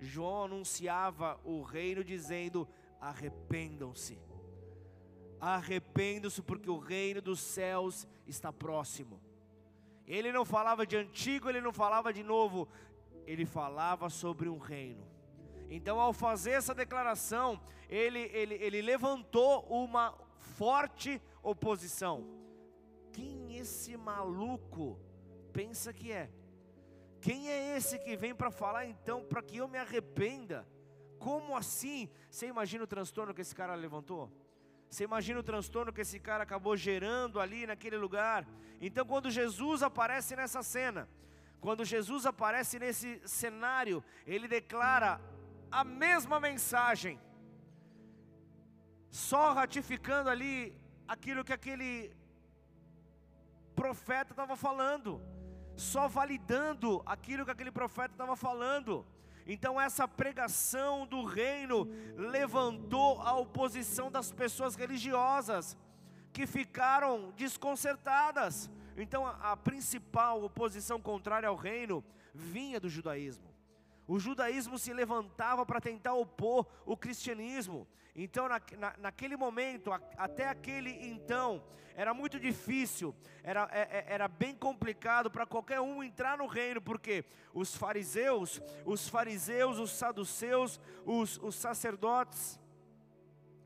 [0.00, 2.68] João anunciava o reino dizendo:
[3.00, 4.18] arrependam-se,
[5.40, 9.20] arrependam-se, porque o reino dos céus está próximo.
[10.06, 12.68] Ele não falava de antigo, ele não falava de novo,
[13.26, 15.18] ele falava sobre um reino
[15.70, 20.14] então, ao fazer essa declaração, ele, ele, ele levantou uma
[20.56, 22.26] forte oposição.
[23.12, 24.98] Quem esse maluco
[25.52, 26.30] pensa que é?
[27.20, 30.66] Quem é esse que vem para falar então para que eu me arrependa?
[31.18, 32.08] Como assim?
[32.30, 34.30] Você imagina o transtorno que esse cara levantou?
[34.88, 38.46] Você imagina o transtorno que esse cara acabou gerando ali naquele lugar?
[38.80, 41.08] Então, quando Jesus aparece nessa cena,
[41.60, 45.20] quando Jesus aparece nesse cenário, ele declara
[45.70, 47.20] a mesma mensagem,
[49.10, 52.14] só ratificando ali aquilo que aquele
[53.74, 55.22] profeta estava falando,
[55.76, 59.06] só validando aquilo que aquele profeta estava falando.
[59.46, 65.76] Então, essa pregação do reino levantou a oposição das pessoas religiosas,
[66.32, 68.70] que ficaram desconcertadas.
[68.96, 73.47] Então, a, principal oposição contrária ao reino vinha do judaísmo.
[74.08, 77.86] O judaísmo se levantava para tentar opor o cristianismo.
[78.16, 81.62] Então, na, na, naquele momento, a, até aquele então,
[81.94, 86.80] era muito difícil, era, é, é era bem complicado para qualquer um entrar no reino,
[86.80, 92.58] porque os fariseus, os fariseus, os saduceus, os, os sacerdotes,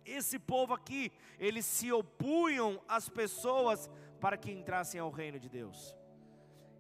[0.05, 3.89] esse povo aqui, eles se opunham às pessoas
[4.21, 5.97] para que entrassem ao reino de Deus.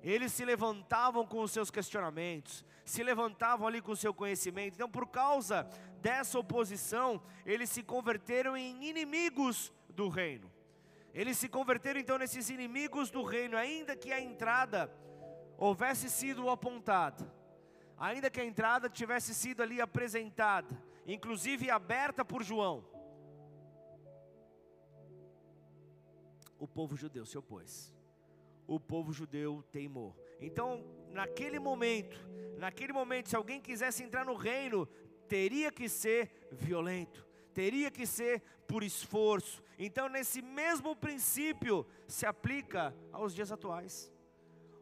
[0.02, 4.74] Eles se levantavam com os seus questionamentos, se levantavam ali com seu conhecimento.
[4.74, 5.66] Então, por causa
[6.02, 10.52] dessa oposição, eles se converteram em inimigos do reino.
[11.14, 14.92] Eles se converteram então nesses inimigos do reino, ainda que a entrada
[15.56, 17.24] houvesse sido apontada,
[17.96, 20.76] ainda que a entrada tivesse sido ali apresentada,
[21.06, 22.84] inclusive aberta por João.
[26.58, 27.90] O povo judeu se opôs.
[28.66, 30.14] O povo judeu teimou.
[30.38, 32.18] Então, naquele momento,
[32.58, 34.86] naquele momento, se alguém quisesse entrar no reino,
[35.28, 39.62] teria que ser violento, teria que ser por esforço.
[39.78, 44.12] Então, nesse mesmo princípio se aplica aos dias atuais.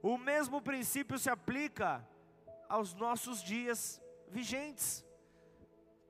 [0.03, 2.07] O mesmo princípio se aplica
[2.68, 5.05] aos nossos dias vigentes.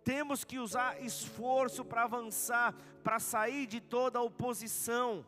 [0.05, 5.27] Temos que usar esforço para avançar, para sair de toda a oposição.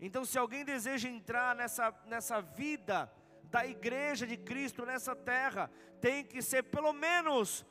[0.00, 3.12] Então, se alguém deseja entrar nessa, nessa vida
[3.50, 5.70] da igreja de Cristo nessa terra,
[6.00, 7.64] tem que ser pelo menos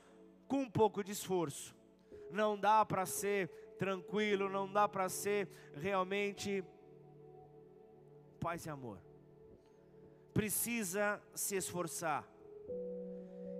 [0.48, 1.76] com um pouco de esforço.
[2.32, 6.64] Não dá para ser tranquilo, não dá para ser realmente
[8.40, 9.00] paz e amor.
[10.34, 12.28] Precisa se esforçar.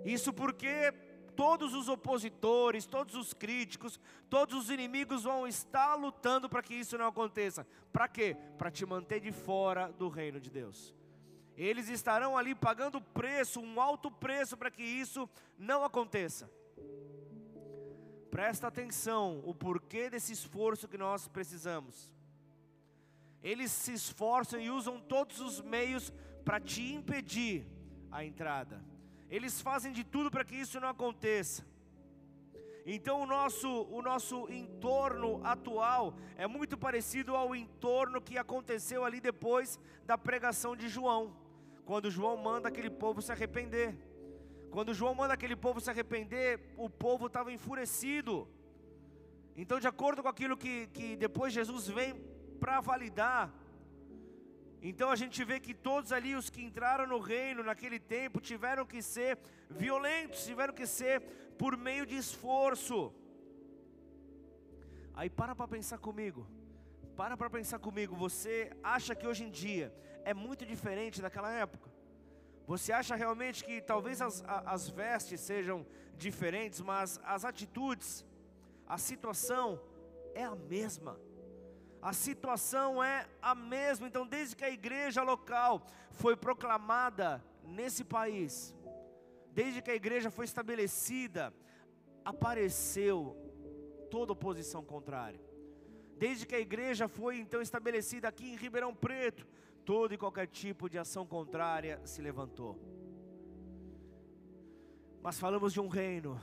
[0.04, 0.92] Isso porque
[1.34, 6.98] todos os opositores, todos os críticos, todos os inimigos vão estar lutando para que isso
[6.98, 7.66] não aconteça.
[7.92, 8.36] Para quê?
[8.56, 10.97] Para te manter de fora do reino de Deus.
[11.58, 15.28] Eles estarão ali pagando preço, um alto preço para que isso
[15.58, 16.48] não aconteça.
[18.30, 22.12] Presta atenção o porquê desse esforço que nós precisamos.
[23.42, 26.12] Eles se esforçam e usam todos os meios
[26.44, 27.66] para te impedir
[28.08, 28.80] a entrada.
[29.28, 31.66] Eles fazem de tudo para que isso não aconteça.
[32.86, 39.20] Então o nosso, o nosso entorno atual é muito parecido ao entorno que aconteceu ali
[39.20, 41.36] depois da pregação de João,
[41.88, 43.88] quando João manda aquele povo se arrepender.
[44.74, 48.34] Quando João manda aquele povo se arrepender, o povo estava enfurecido.
[49.56, 52.10] Então, de acordo com aquilo que, que depois Jesus vem
[52.60, 53.44] para validar,
[54.90, 58.84] então a gente vê que todos ali os que entraram no reino naquele tempo tiveram
[58.84, 59.38] que ser
[59.70, 61.22] violentos, tiveram que ser
[61.62, 62.98] por meio de esforço.
[65.14, 66.46] Aí para para pensar comigo.
[67.16, 68.14] Para para pensar comigo.
[68.26, 69.86] Você acha que hoje em dia
[70.30, 71.88] é muito diferente daquela época?
[72.66, 75.86] Você acha realmente que talvez as, as vestes sejam
[76.24, 78.24] diferentes, mas as atitudes,
[78.86, 79.80] a situação
[80.34, 81.14] é a mesma?
[82.00, 84.06] a situação é a mesma.
[84.06, 88.74] Então, desde que a igreja local foi proclamada nesse país,
[89.50, 91.52] desde que a igreja foi estabelecida,
[92.24, 93.36] apareceu
[94.10, 95.40] toda oposição contrária.
[96.18, 99.46] Desde que a igreja foi então estabelecida aqui em Ribeirão Preto,
[99.84, 102.76] todo e qualquer tipo de ação contrária se levantou.
[105.22, 106.40] Mas falamos de um reino.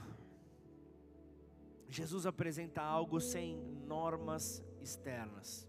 [1.89, 5.67] Jesus apresenta algo sem normas externas.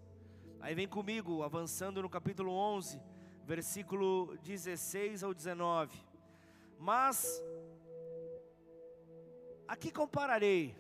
[0.60, 3.00] Aí vem comigo, avançando no capítulo 11,
[3.44, 5.96] versículo 16 ao 19.
[6.78, 7.42] Mas
[9.66, 10.76] a que compararei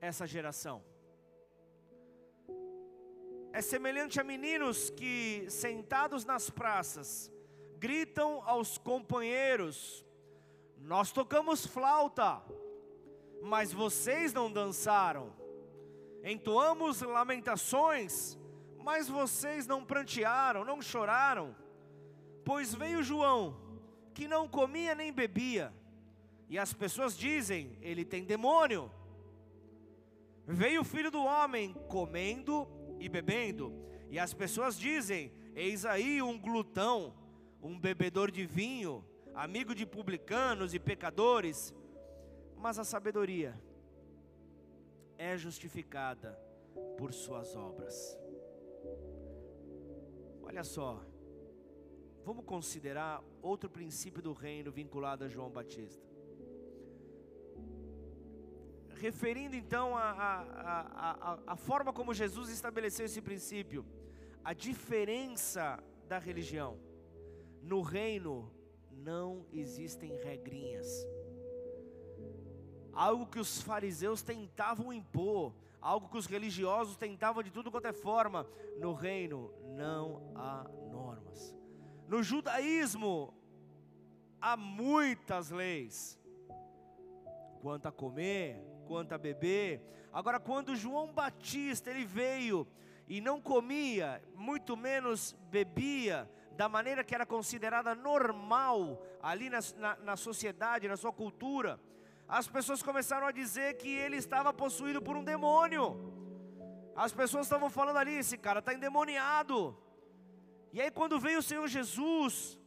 [0.00, 0.82] essa geração?
[3.58, 7.32] É semelhante a meninos que, sentados nas praças,
[7.78, 10.04] gritam aos companheiros:
[10.78, 12.42] Nós tocamos flauta,
[13.42, 15.32] mas vocês não dançaram
[16.26, 18.36] entoamos lamentações,
[18.78, 21.54] mas vocês não prantearam, não choraram.
[22.44, 23.56] Pois veio João,
[24.12, 25.72] que não comia nem bebia,
[26.48, 28.90] e as pessoas dizem: ele tem demônio.
[30.48, 33.72] Veio o filho do homem, comendo e bebendo,
[34.08, 37.14] e as pessoas dizem: eis aí um glutão,
[37.62, 41.74] um bebedor de vinho, amigo de publicanos e pecadores.
[42.56, 43.60] Mas a sabedoria
[45.18, 46.38] é justificada
[46.96, 48.18] por suas obras.
[50.42, 51.04] Olha só,
[52.24, 56.15] vamos considerar outro princípio do reino vinculado a João Batista.
[59.00, 63.84] Referindo então a, a, a, a, forma como Jesus estabeleceu esse princípio,
[64.42, 66.78] a diferença da religião.
[67.62, 68.50] No reino
[68.90, 71.06] não existem regrinhas
[72.96, 77.92] algo que os fariseus tentavam impor, algo que os religiosos tentavam de tudo quanto é
[77.92, 78.48] forma.
[78.80, 81.54] No reino não há normas.
[82.08, 83.34] No judaísmo
[84.40, 86.18] há muitas leis.
[87.66, 89.82] Quanto a comer, quanto a beber.
[90.12, 92.64] Agora quando João Batista ele veio
[93.08, 99.96] e não comia, muito menos bebia, da maneira que era considerada normal ali na, na,
[99.96, 101.80] na sociedade, na sua cultura
[102.28, 106.12] as pessoas começaram a dizer que ele estava possuído por um demônio.
[106.94, 109.76] As pessoas estavam falando ali: esse cara está endemoniado.
[110.72, 112.60] E aí, quando veio o Senhor Jesus,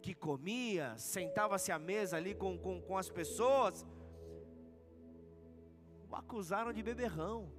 [0.00, 3.86] que comia, sentava-se à mesa ali com, com, com as pessoas,
[6.12, 7.50] o acusaram de beberrão.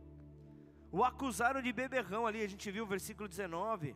[0.91, 3.95] O acusaram de beberrão ali, a gente viu o versículo 19.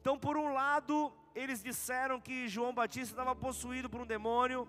[0.00, 4.68] Então, por um lado, eles disseram que João Batista estava possuído por um demônio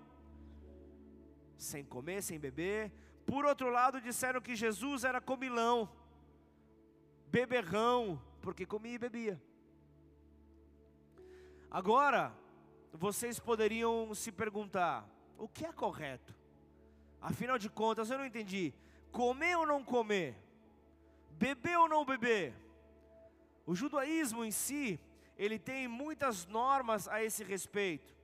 [1.56, 2.92] sem comer, sem beber.
[3.28, 5.88] Por outro lado, disseram que Jesus era comilão,
[7.28, 9.40] beberrão, porque comia e bebia.
[11.70, 12.34] Agora,
[12.92, 16.39] vocês poderiam se perguntar: o que é correto?
[17.22, 18.74] Afinal de contas, eu não entendi.
[19.11, 20.36] Comer ou não comer?
[21.32, 22.53] Beber ou não beber?
[23.65, 24.99] O judaísmo em si,
[25.38, 28.15] ele tem muitas normas a esse respeito.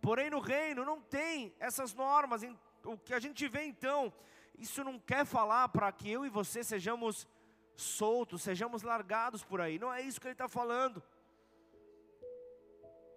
[0.00, 2.42] Porém, no reino não tem essas normas.
[2.84, 4.12] O que a gente vê então,
[4.58, 7.26] isso não quer falar para que eu e você sejamos
[7.76, 9.78] soltos, sejamos largados por aí.
[9.78, 11.02] Não é isso que ele está falando.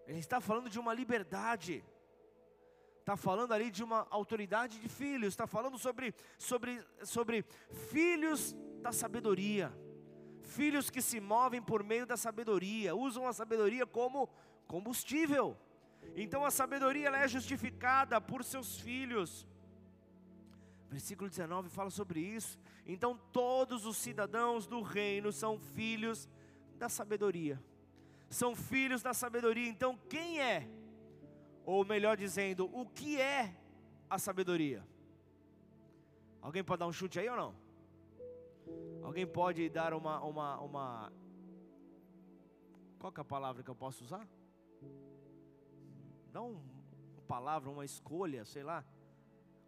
[0.07, 1.84] Ele está falando de uma liberdade.
[3.08, 5.30] Está falando ali de uma autoridade de filhos.
[5.30, 7.45] Está falando sobre, sobre, sobre
[7.89, 9.72] filhos da sabedoria.
[10.41, 12.93] Filhos que se movem por meio da sabedoria.
[12.93, 14.28] Usam a sabedoria como
[14.68, 15.58] combustível.
[16.18, 19.47] Então a sabedoria é justificada por seus filhos.
[20.89, 22.60] Versículo 19 fala sobre isso.
[22.86, 26.28] Então todos os cidadãos do reino são filhos
[26.78, 27.58] da sabedoria
[28.30, 29.70] são filhos da sabedoria.
[29.70, 30.68] Então, quem é?
[31.68, 33.53] Ou melhor dizendo, o que é
[34.09, 34.88] a sabedoria?
[36.41, 37.53] Alguém pode dar um chute aí ou não?
[39.03, 41.13] Alguém pode dar uma uma uma
[42.97, 44.26] Qual é a palavra que eu posso usar?
[46.32, 46.53] Dá um,
[47.13, 48.86] uma palavra, uma escolha, sei lá.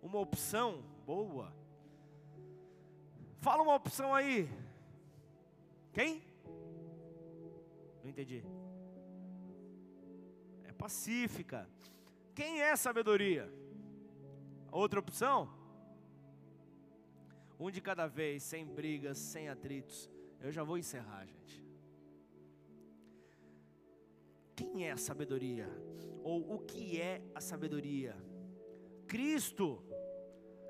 [0.01, 1.53] Uma opção boa.
[3.41, 4.49] Fala uma opção aí.
[5.91, 6.23] Quem?
[8.01, 8.41] Não entendi.
[10.79, 11.69] Pacífica.
[12.33, 13.53] Quem é sabedoria?
[14.71, 15.49] Outra opção?
[17.59, 20.09] Um de cada vez, sem brigas, sem atritos.
[20.39, 21.61] Eu já vou encerrar, gente.
[24.55, 25.69] Quem é a sabedoria?
[26.23, 28.15] Ou o que é a sabedoria?
[29.05, 29.83] Cristo.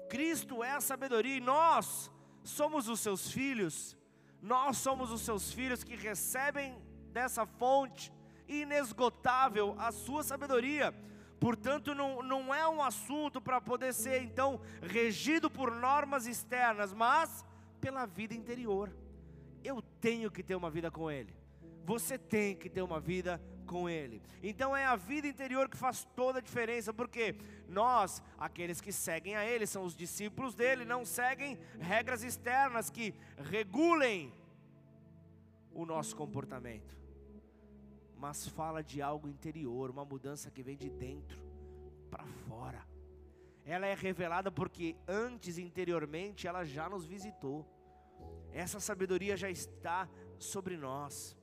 [0.09, 2.11] Cristo é a sabedoria e nós
[2.43, 3.95] somos os seus filhos.
[4.41, 6.81] Nós somos os seus filhos que recebem
[7.11, 8.11] dessa fonte
[8.49, 10.93] inesgotável, a sua sabedoria.
[11.39, 17.45] Portanto, não, não é um assunto para poder ser então regido por normas externas, mas
[17.79, 18.91] pela vida interior.
[19.63, 21.33] Eu tenho que ter uma vida com Ele.
[21.85, 24.21] Você tem que ter uma vida com Ele.
[24.43, 27.35] Então é a vida interior que faz toda a diferença, porque
[27.67, 33.13] nós, aqueles que seguem a Ele, são os discípulos dele, não seguem regras externas que
[33.37, 34.33] regulem
[35.71, 36.99] o nosso comportamento
[38.19, 41.41] mas fala de algo interior, uma mudança que vem de dentro
[42.11, 42.85] para fora.
[43.65, 47.65] Ela é revelada porque antes, interiormente, ela já nos visitou.
[48.51, 51.37] Essa sabedoria já está sobre nós,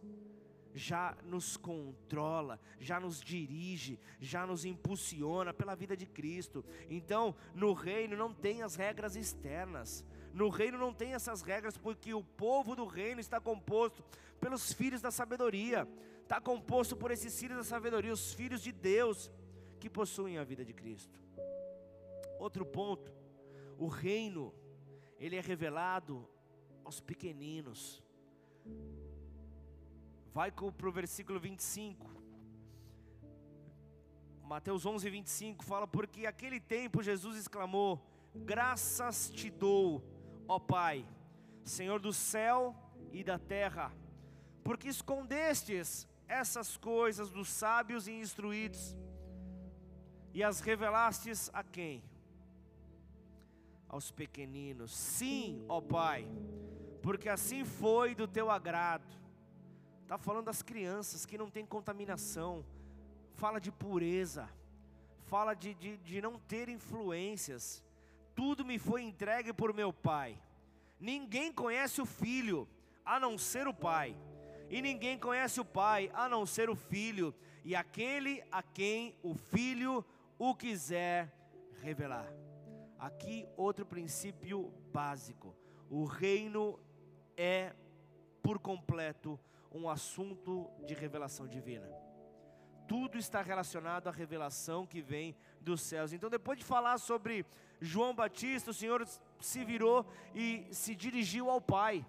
[0.74, 6.62] já nos controla, já nos dirige, já nos impulsiona pela vida de Cristo.
[6.90, 10.04] Então, no reino não tem as regras externas.
[10.34, 14.04] No reino não tem essas regras porque o povo do reino está composto
[14.38, 15.88] pelos filhos da sabedoria
[16.26, 19.30] está composto por esses filhos da sabedoria, os filhos de Deus
[19.78, 21.20] que possuem a vida de Cristo.
[22.40, 23.12] Outro ponto,
[23.78, 24.52] o reino,
[25.20, 26.28] ele é revelado
[26.84, 28.02] aos pequeninos.
[30.34, 32.10] Vai para o versículo 25.
[34.42, 38.04] Mateus 11, 25 fala: Porque aquele tempo Jesus exclamou:
[38.34, 40.02] Graças te dou,
[40.48, 41.08] ó Pai,
[41.62, 42.74] Senhor do céu
[43.12, 43.92] e da terra,
[44.64, 48.96] porque escondestes essas coisas dos sábios e instruídos,
[50.32, 52.02] e as revelastes a quem?
[53.88, 54.94] Aos pequeninos.
[54.94, 56.28] Sim, ó Pai,
[57.02, 59.16] porque assim foi do teu agrado.
[60.02, 62.64] Está falando das crianças que não tem contaminação,
[63.34, 64.48] fala de pureza,
[65.24, 67.82] fala de, de, de não ter influências.
[68.34, 70.38] Tudo me foi entregue por meu Pai.
[71.00, 72.68] Ninguém conhece o Filho,
[73.04, 74.16] a não ser o Pai
[74.68, 79.34] e ninguém conhece o Pai a não ser o Filho, e aquele a quem o
[79.34, 80.04] Filho
[80.38, 81.32] o quiser
[81.82, 82.32] revelar.
[82.98, 85.54] Aqui outro princípio básico:
[85.90, 86.78] o reino
[87.36, 87.74] é
[88.42, 89.38] por completo
[89.72, 91.88] um assunto de revelação divina.
[92.88, 96.12] Tudo está relacionado à revelação que vem dos céus.
[96.12, 97.44] Então, depois de falar sobre
[97.80, 99.04] João Batista, o Senhor
[99.40, 102.06] se virou e se dirigiu ao Pai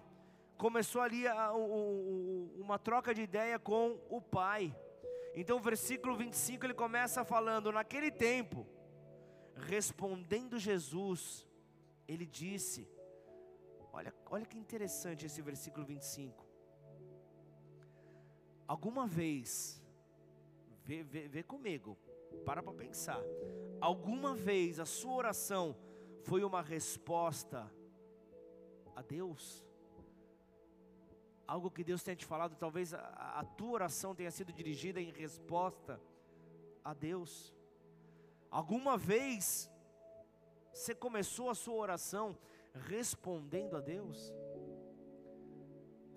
[0.58, 4.76] começou ali a, uma troca de ideia com o pai.
[5.36, 8.66] Então, o versículo 25 ele começa falando: Naquele tempo,
[9.54, 11.48] respondendo Jesus,
[12.08, 12.90] ele disse:
[13.94, 16.46] Olha, olha que interessante esse versículo 25.
[18.68, 19.82] Alguma vez,
[20.84, 21.98] vê, vê, vê comigo,
[22.46, 23.22] para para pensar.
[23.80, 25.78] Alguma vez a sua oração
[26.24, 27.72] foi uma resposta
[28.96, 29.67] a Deus?
[31.48, 33.00] Algo que Deus tenha te falado, talvez a,
[33.40, 36.02] a tua oração tenha sido dirigida em resposta
[36.84, 37.56] a Deus.
[38.52, 39.72] Alguma vez
[40.74, 42.38] você começou a sua oração
[42.74, 44.34] respondendo a Deus?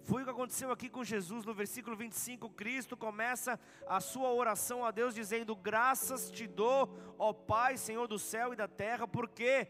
[0.03, 2.51] Foi o que aconteceu aqui com Jesus no versículo 25.
[2.51, 8.19] Cristo começa a sua oração a Deus dizendo: Graças te dou, ó Pai, Senhor do
[8.19, 9.69] céu e da terra, porque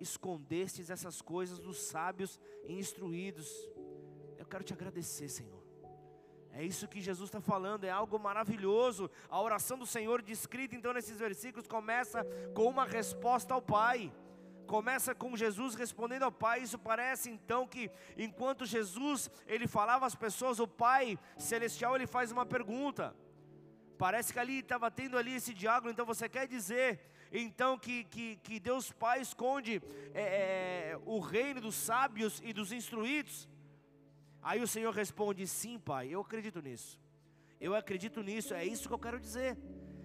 [0.00, 3.48] escondestes essas coisas dos sábios e instruídos.
[4.48, 5.62] Quero te agradecer, Senhor.
[6.52, 9.10] É isso que Jesus está falando, é algo maravilhoso.
[9.28, 12.24] A oração do Senhor, descrita então nesses versículos, começa
[12.54, 14.12] com uma resposta ao Pai
[14.68, 16.60] começa com Jesus respondendo ao Pai.
[16.60, 22.30] Isso parece então que enquanto Jesus ele falava às pessoas, o Pai celestial ele faz
[22.30, 23.16] uma pergunta.
[23.96, 25.90] Parece que ali estava tendo ali esse diálogo.
[25.90, 27.00] Então você quer dizer
[27.32, 29.82] então que, que, que Deus Pai esconde
[30.14, 33.48] é, é, o reino dos sábios e dos instruídos?
[34.42, 37.00] Aí o Senhor responde: Sim, Pai, eu acredito nisso.
[37.60, 38.54] Eu acredito nisso.
[38.54, 39.56] É isso que eu quero dizer.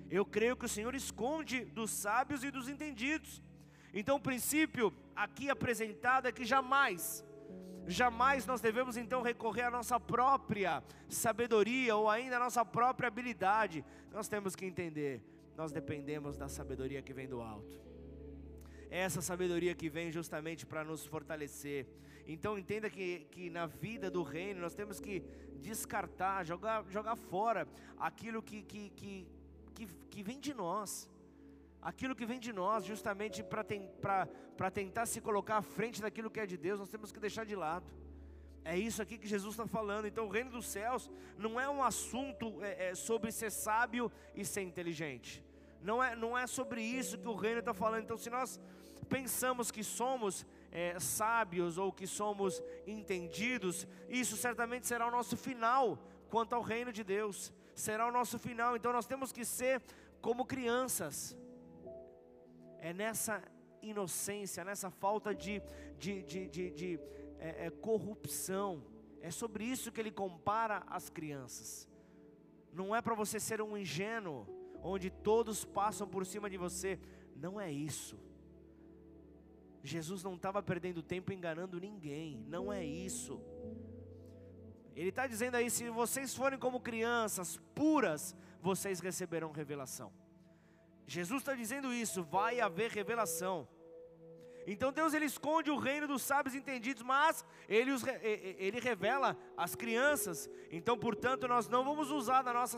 [0.09, 3.41] Eu creio que o Senhor esconde dos sábios e dos entendidos.
[3.93, 7.23] Então, o princípio aqui apresentado é que jamais,
[7.88, 13.86] jamais nós devemos então recorrer à nossa própria sabedoria ou ainda à nossa própria habilidade.
[14.11, 15.23] Nós temos que entender,
[15.55, 17.79] nós dependemos da sabedoria que vem do alto.
[18.89, 21.88] É essa sabedoria que vem justamente para nos fortalecer.
[22.28, 25.24] Então entenda que, que na vida do reino nós temos que
[25.61, 27.67] descartar, jogar, jogar fora
[27.97, 29.28] aquilo que, que, que,
[29.74, 31.09] que, que vem de nós
[31.84, 36.45] aquilo que vem de nós, justamente para tentar se colocar à frente daquilo que é
[36.45, 37.86] de Deus, nós temos que deixar de lado.
[38.65, 40.05] É isso aqui que Jesus está falando.
[40.05, 44.45] Então, o reino dos céus não é um assunto é, é, sobre ser sábio e
[44.45, 45.43] ser inteligente.
[45.82, 48.03] Não é, não é sobre isso que o reino está falando.
[48.03, 48.59] Então, se nós
[49.09, 55.99] pensamos que somos é, sábios ou que somos entendidos, isso certamente será o nosso final
[56.32, 57.53] quanto ao reino de Deus.
[57.76, 58.76] Será o nosso final.
[58.76, 59.84] Então, nós temos que ser
[60.19, 61.38] como crianças
[62.80, 63.41] é nessa
[63.84, 65.61] inocência, nessa falta de,
[65.99, 66.99] de, de, de, de
[67.38, 68.84] é, é, corrupção.
[69.21, 71.88] É sobre isso que ele compara as crianças.
[72.74, 74.47] Não é para você ser um ingênuo,
[74.82, 76.99] onde todos passam por cima de você.
[77.36, 78.17] Não é isso.
[79.84, 82.43] Jesus não estava perdendo tempo enganando ninguém.
[82.47, 83.41] Não é isso.
[84.95, 90.11] Ele está dizendo aí: se vocês forem como crianças puras, vocês receberão revelação.
[91.05, 93.67] Jesus está dizendo isso, vai haver revelação.
[94.66, 99.76] Então Deus ele esconde o reino dos sábios entendidos, mas ele, os, ele revela as
[99.76, 100.49] crianças.
[100.72, 102.78] Então, portanto, nós não vamos usar da nossa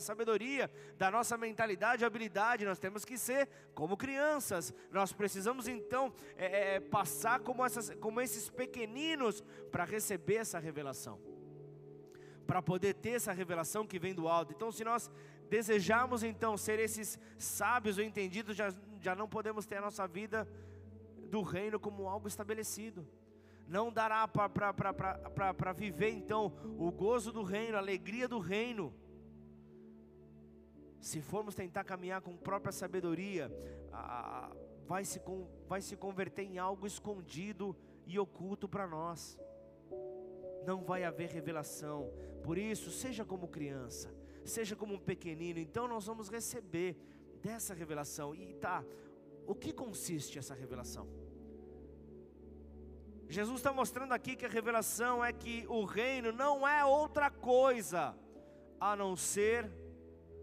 [0.00, 2.64] sabedoria, da nossa mentalidade, habilidade.
[2.64, 4.72] Nós temos que ser como crianças.
[4.90, 11.20] Nós precisamos então é, é, passar como, essas, como esses pequeninos para receber essa revelação,
[12.46, 14.52] para poder ter essa revelação que vem do alto.
[14.52, 15.10] Então, se nós
[15.48, 20.46] desejarmos então ser esses sábios ou entendidos, já, já não podemos ter a nossa vida
[21.26, 23.06] do reino como algo estabelecido.
[23.66, 28.94] Não dará para viver então o gozo do reino, a alegria do reino.
[31.00, 33.50] Se formos tentar caminhar com própria sabedoria,
[33.92, 34.52] a,
[34.86, 35.20] vai, se,
[35.68, 39.38] vai se converter em algo escondido e oculto para nós.
[40.64, 42.10] Não vai haver revelação.
[42.42, 44.14] Por isso, seja como criança
[44.46, 46.96] seja como um pequenino, então nós vamos receber
[47.42, 48.34] dessa revelação.
[48.34, 48.84] E tá,
[49.46, 51.08] o que consiste essa revelação?
[53.28, 58.16] Jesus está mostrando aqui que a revelação é que o reino não é outra coisa
[58.80, 59.70] a não ser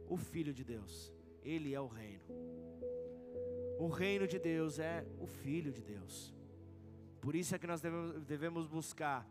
[0.10, 1.14] o Filho de Deus.
[1.44, 2.24] Ele é o reino.
[3.80, 6.34] O reino de Deus é o Filho de Deus.
[7.22, 9.28] Por isso é que nós devemos, buscar.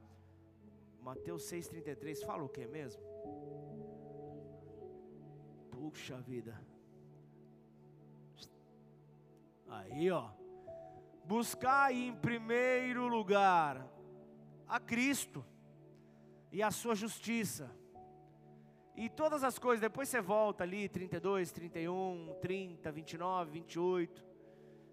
[1.01, 3.03] Mateus 6,33 fala o que mesmo?
[5.71, 6.59] Puxa vida.
[9.73, 10.29] Aí, ó.
[11.25, 13.87] Buscar em primeiro lugar
[14.69, 15.45] a Cristo
[16.51, 17.71] e a sua justiça.
[18.95, 24.25] E todas as coisas, depois você volta ali, 32, 31, 30, 29, 28.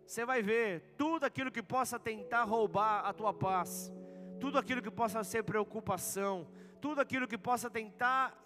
[0.06, 3.92] Você vai ver tudo aquilo que possa tentar roubar a tua paz,
[4.40, 6.48] tudo aquilo que possa ser preocupação,
[6.80, 8.42] tudo aquilo que possa tentar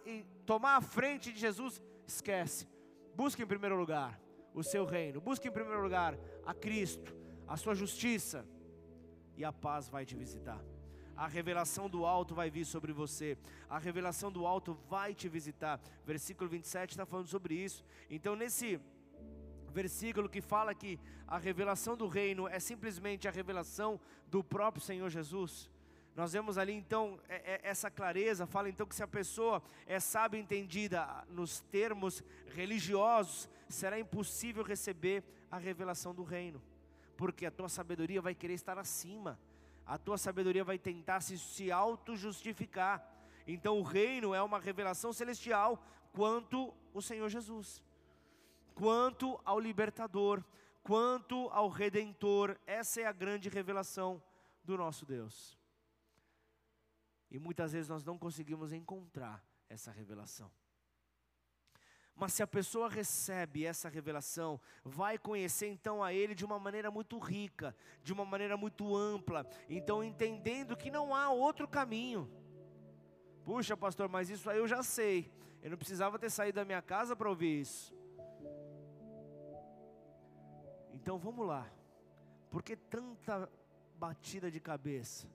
[0.46, 2.68] tomar a frente de Jesus, esquece.
[3.16, 4.23] Busque em primeiro lugar
[4.54, 7.16] o seu reino, busque em primeiro lugar a Cristo,
[7.48, 8.46] a sua justiça,
[9.36, 10.64] e a paz vai te visitar.
[11.16, 13.38] A revelação do alto vai vir sobre você.
[13.70, 15.80] A revelação do alto vai te visitar.
[16.06, 17.86] Versículo 27 está falando sobre isso.
[18.10, 18.80] Então, nesse
[19.72, 25.10] versículo que fala que a revelação do reino é simplesmente a revelação do próprio Senhor
[25.10, 25.70] Jesus.
[26.16, 30.00] Nós vemos ali então é, é, essa clareza, fala então que se a pessoa é
[30.00, 36.62] sábia e entendida nos termos religiosos, será impossível receber a revelação do reino,
[37.18, 39.40] porque a tua sabedoria vai querer estar acima,
[39.86, 43.04] a tua sabedoria vai tentar se, se auto-justificar.
[43.48, 45.84] Então o reino é uma revelação celestial
[46.14, 47.84] quanto o Senhor Jesus,
[48.76, 50.44] quanto ao libertador,
[50.84, 54.22] quanto ao redentor, essa é a grande revelação
[54.64, 55.63] do nosso Deus.
[57.34, 60.52] E muitas vezes nós não conseguimos encontrar essa revelação.
[62.16, 66.92] Mas se a pessoa recebe essa revelação, vai conhecer então a Ele de uma maneira
[66.92, 72.32] muito rica, de uma maneira muito ampla, então entendendo que não há outro caminho.
[73.44, 75.34] Puxa, pastor, mas isso aí eu já sei.
[75.64, 77.92] Eu não precisava ter saído da minha casa para ouvir isso.
[80.94, 81.68] Então vamos lá.
[82.52, 83.50] Por que tanta
[83.96, 85.28] batida de cabeça?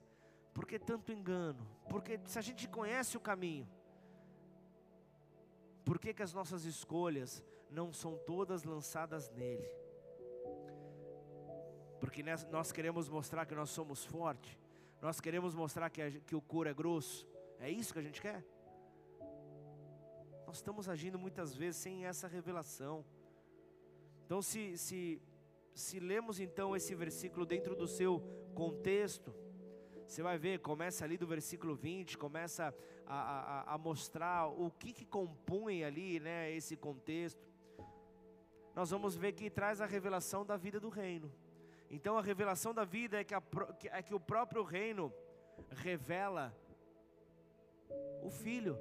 [0.53, 1.65] Por que tanto engano?
[1.89, 3.67] Porque se a gente conhece o caminho,
[5.85, 9.69] por que, que as nossas escolhas não são todas lançadas nele?
[11.99, 14.57] Porque nós queremos mostrar que nós somos fortes,
[15.01, 17.27] nós queremos mostrar que, a, que o couro é grosso,
[17.59, 18.45] é isso que a gente quer?
[20.45, 23.05] Nós estamos agindo muitas vezes sem essa revelação.
[24.25, 25.21] Então, se, se,
[25.73, 28.19] se lemos então esse versículo dentro do seu
[28.55, 29.33] contexto,
[30.09, 32.73] você vai ver, começa ali do versículo 20, começa
[33.05, 33.19] a,
[33.69, 37.47] a, a mostrar o que, que compõe ali né, esse contexto.
[38.75, 41.31] Nós vamos ver que traz a revelação da vida do reino.
[41.91, 43.43] Então a revelação da vida é que, a,
[43.91, 45.13] é que o próprio reino
[45.69, 46.57] revela
[48.23, 48.79] o filho,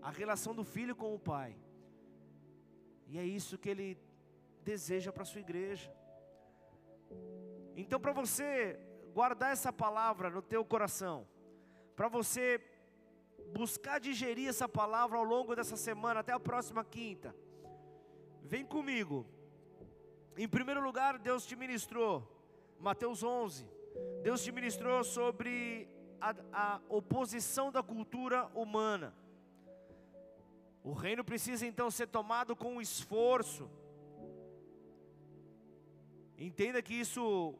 [0.00, 1.54] a relação do filho com o pai.
[3.06, 3.98] E é isso que ele
[4.62, 5.94] deseja para a sua igreja.
[7.76, 8.80] Então, para você
[9.14, 11.16] guardar essa palavra no teu coração,
[11.94, 12.60] para você
[13.52, 17.34] buscar digerir essa palavra ao longo dessa semana, até a próxima quinta.
[18.42, 19.24] Vem comigo.
[20.36, 22.12] Em primeiro lugar, Deus te ministrou,
[22.80, 23.64] Mateus 11.
[24.22, 25.88] Deus te ministrou sobre
[26.20, 29.14] a, a oposição da cultura humana.
[30.82, 33.70] O reino precisa então ser tomado com esforço.
[36.36, 37.54] Entenda que isso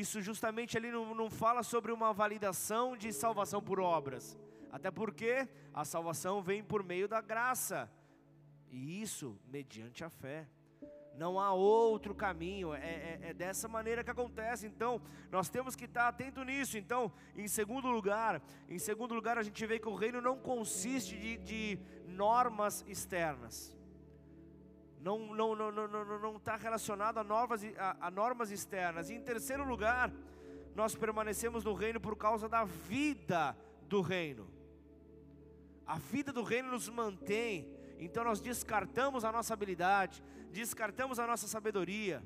[0.00, 4.36] isso justamente ali não, não fala sobre uma validação de salvação por obras.
[4.72, 7.88] Até porque a salvação vem por meio da graça.
[8.72, 10.48] E isso mediante a fé.
[11.16, 14.66] Não há outro caminho, é, é, é, dessa maneira que acontece.
[14.66, 16.76] Então, nós temos que estar atento nisso.
[16.76, 21.16] Então, em segundo lugar, em segundo lugar, a gente vê que o reino não consiste
[21.16, 21.78] de, de
[22.08, 23.73] normas externas
[25.04, 29.10] não está não, não, não, não, não tá relacionado a, novas, a, a normas externas.
[29.10, 30.10] E em terceiro lugar,
[30.74, 33.54] nós permanecemos no reino por causa da vida
[33.86, 34.48] do reino.
[35.86, 41.46] A vida do reino nos mantém, então nós descartamos a nossa habilidade, descartamos a nossa
[41.46, 42.22] sabedoria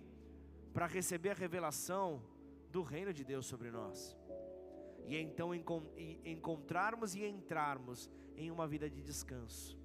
[0.73, 2.23] para receber a revelação
[2.71, 4.17] do reino de Deus sobre nós.
[5.09, 9.77] E então encontrarmos e entrarmos em uma vida de descanso.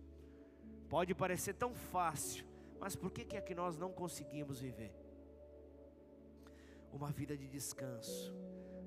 [0.87, 2.45] Pode parecer tão fácil,
[2.79, 4.93] mas por que, é que nós não conseguimos viver?
[6.91, 8.33] Uma vida de descanso.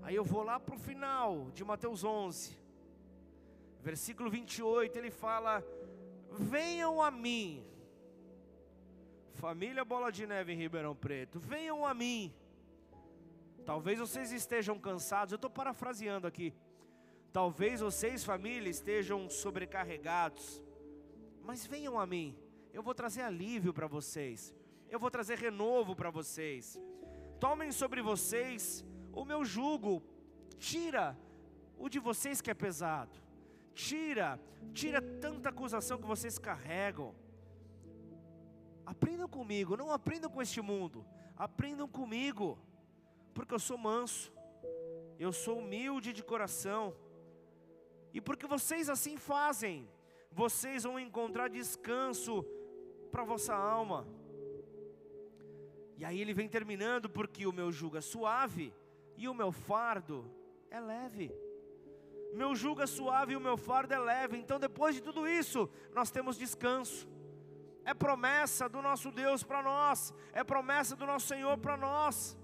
[0.03, 2.57] Aí eu vou lá para o final de Mateus 11,
[3.81, 5.65] versículo 28, ele fala:
[6.31, 7.67] Venham a mim,
[9.35, 12.33] família Bola de Neve em Ribeirão Preto, venham a mim.
[13.65, 16.55] Talvez vocês estejam cansados, eu estou parafraseando aqui.
[17.33, 20.63] Talvez vocês, família, estejam sobrecarregados,
[21.43, 22.39] mas venham a mim
[22.77, 24.55] eu vou trazer alívio para vocês,
[24.91, 26.79] eu vou trazer renovo para vocês.
[27.41, 30.03] Tomem sobre vocês o meu jugo,
[30.59, 31.19] tira
[31.79, 33.17] o de vocês que é pesado,
[33.73, 34.39] tira,
[34.75, 37.15] tira tanta acusação que vocês carregam.
[38.85, 41.03] Aprendam comigo, não aprendam com este mundo,
[41.35, 42.59] aprendam comigo,
[43.33, 44.31] porque eu sou manso,
[45.19, 46.95] eu sou humilde de coração,
[48.13, 49.89] e porque vocês assim fazem,
[50.31, 52.45] vocês vão encontrar descanso
[53.07, 54.07] para a vossa alma.
[55.97, 58.73] E aí ele vem terminando, porque o meu jugo é suave
[59.17, 60.31] e o meu fardo
[60.71, 61.35] é leve.
[62.35, 64.37] Meu jugo é suave e o meu fardo é leve.
[64.37, 67.09] Então, depois de tudo isso, nós temos descanso.
[67.85, 72.37] É promessa do nosso Deus para nós, é promessa do nosso Senhor para nós.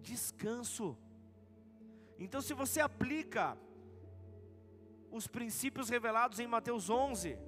[0.00, 0.96] Descanso.
[2.18, 3.56] Então, se você aplica
[5.10, 7.38] os princípios revelados em Mateus 11,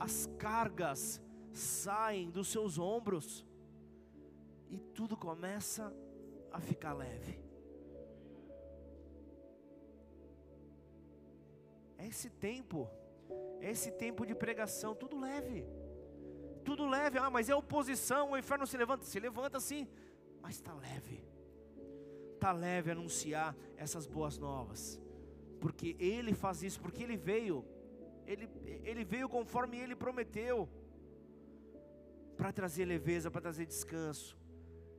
[0.00, 1.20] as cargas
[1.52, 3.46] saem dos seus ombros
[4.70, 5.94] e tudo começa
[6.50, 7.38] a ficar leve.
[11.98, 12.88] É esse tempo,
[13.60, 15.66] é esse tempo de pregação, tudo leve.
[16.64, 19.86] Tudo leve, ah, mas é oposição, o inferno se levanta, se levanta sim,
[20.40, 21.22] mas está leve.
[22.34, 24.98] Está leve anunciar essas boas novas,
[25.60, 27.66] porque Ele faz isso, porque Ele veio,
[28.32, 28.48] Ele,
[28.90, 30.68] ele veio conforme Ele prometeu,
[32.36, 34.38] para trazer leveza, para trazer descanso.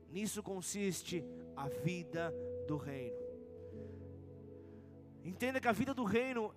[0.10, 1.24] Nisso consiste
[1.56, 2.34] a vida
[2.68, 3.22] do reino.
[5.24, 6.54] Entenda que a vida do reino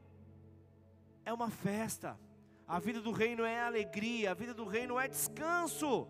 [1.25, 2.18] é uma festa.
[2.66, 6.09] A vida do reino é alegria, a vida do reino é descanso.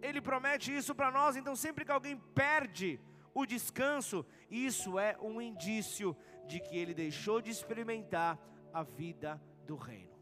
[0.00, 3.00] Ele promete isso para nós, então sempre que alguém perde
[3.34, 8.38] o descanso, isso é um indício de que ele deixou de experimentar
[8.72, 10.16] a vida do reino.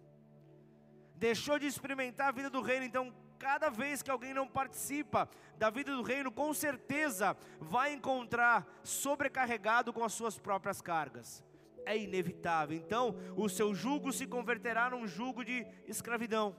[1.15, 5.29] Deixou de experimentar a vida do reino, então cada vez que alguém não participa
[5.59, 11.45] da vida do reino, com certeza vai encontrar sobrecarregado com as suas próprias cargas.
[11.85, 12.75] É inevitável.
[12.75, 16.57] Então, o seu jugo se converterá num jugo de escravidão,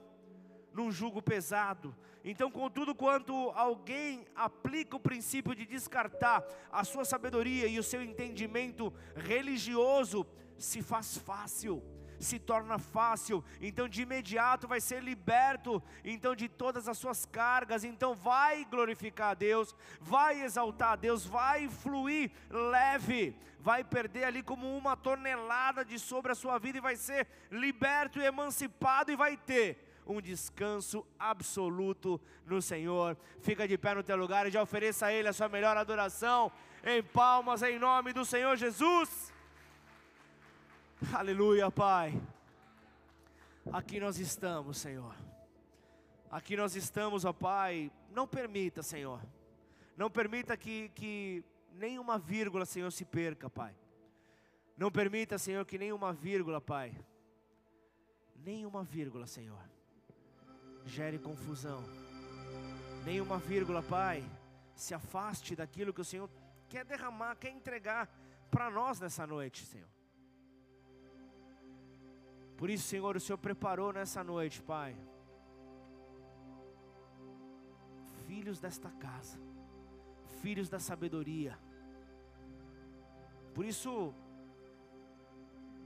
[0.72, 1.92] num jugo pesado.
[2.24, 8.02] Então, contudo, quanto alguém aplica o princípio de descartar a sua sabedoria e o seu
[8.02, 10.24] entendimento religioso,
[10.56, 11.82] se faz fácil
[12.18, 17.84] se torna fácil, então de imediato vai ser liberto, então de todas as suas cargas,
[17.84, 24.42] então vai glorificar a Deus, vai exaltar a Deus, vai fluir leve, vai perder ali
[24.42, 29.16] como uma tonelada de sobre a sua vida e vai ser liberto e emancipado e
[29.16, 33.16] vai ter um descanso absoluto no Senhor.
[33.40, 36.52] Fica de pé no teu lugar e já ofereça a Ele a sua melhor adoração.
[36.84, 39.32] Em palmas em nome do Senhor Jesus.
[41.12, 42.18] Aleluia, Pai.
[43.70, 45.14] Aqui nós estamos, Senhor.
[46.30, 47.92] Aqui nós estamos, ó Pai.
[48.10, 49.20] Não permita, Senhor.
[49.94, 51.44] Não permita que, que
[51.74, 53.76] nenhuma vírgula, Senhor, se perca, Pai.
[54.76, 56.98] Não permita, Senhor, que nenhuma vírgula, Pai.
[58.34, 59.62] Nenhuma vírgula, Senhor.
[60.86, 61.84] Gere confusão.
[63.04, 64.24] Nenhuma vírgula, Pai.
[64.74, 66.30] Se afaste daquilo que o Senhor
[66.70, 68.08] quer derramar, quer entregar
[68.50, 69.95] para nós nessa noite, Senhor.
[72.56, 74.96] Por isso, Senhor, o Senhor preparou nessa noite, Pai,
[78.26, 79.38] filhos desta casa,
[80.40, 81.58] filhos da sabedoria.
[83.54, 84.14] Por isso,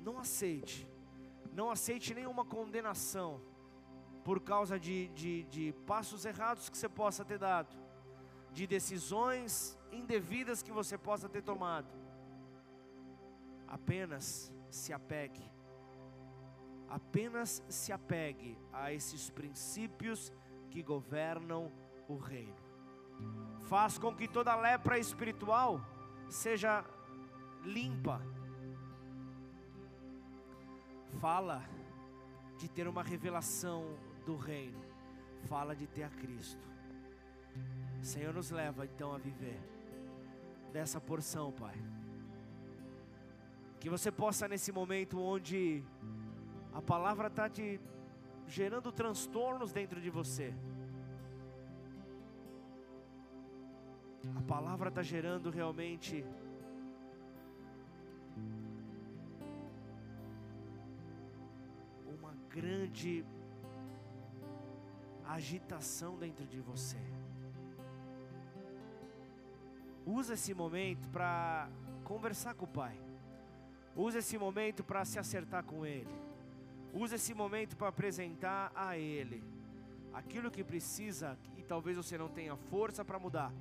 [0.05, 0.89] não aceite,
[1.53, 3.41] não aceite nenhuma condenação
[4.25, 7.77] por causa de, de, de passos errados que você possa ter dado,
[8.53, 11.93] de decisões indevidas que você possa ter tomado.
[13.67, 15.43] Apenas se apegue
[16.91, 20.33] apenas se apegue a esses princípios
[20.71, 21.73] que governam
[22.09, 22.57] o reino.
[23.69, 25.81] Faz com que toda lepra espiritual
[26.29, 26.85] seja
[27.63, 28.21] limpa.
[31.21, 31.63] Fala
[32.59, 34.81] de ter uma revelação do reino.
[35.45, 36.69] Fala de ter a Cristo.
[38.03, 39.61] Senhor nos leva então a viver
[40.73, 41.75] dessa porção, Pai.
[43.79, 45.85] Que você possa nesse momento onde
[46.73, 47.81] a palavra está te
[48.47, 50.55] gerando transtornos dentro de você.
[54.37, 56.25] A palavra está gerando realmente
[62.07, 63.25] uma grande
[65.25, 66.99] agitação dentro de você.
[70.05, 71.69] Usa esse momento para
[72.05, 73.01] conversar com o Pai.
[73.95, 76.30] Usa esse momento para se acertar com Ele.
[76.93, 79.43] Use esse momento para apresentar a Ele
[80.13, 83.53] aquilo que precisa e talvez você não tenha força para mudar,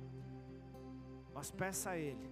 [1.32, 2.30] mas peça a Ele.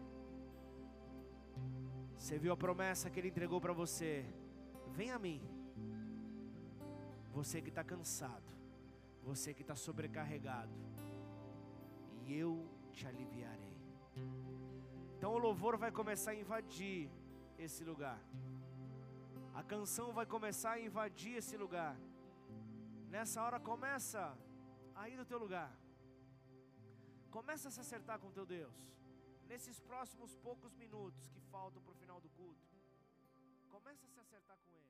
[2.16, 4.24] Você viu a promessa que Ele entregou para você?
[4.88, 5.40] Vem a mim,
[7.32, 8.52] você que está cansado,
[9.22, 10.72] você que está sobrecarregado,
[12.26, 13.78] e eu te aliviarei.
[15.16, 17.08] Então o louvor vai começar a invadir
[17.56, 18.20] esse lugar.
[19.60, 21.94] A canção vai começar a invadir esse lugar.
[23.14, 24.22] Nessa hora começa
[24.94, 25.70] a ir do teu lugar.
[27.36, 28.76] Começa a se acertar com teu Deus.
[29.50, 32.68] Nesses próximos poucos minutos que faltam para o final do culto.
[33.74, 34.87] Começa a se acertar com Ele.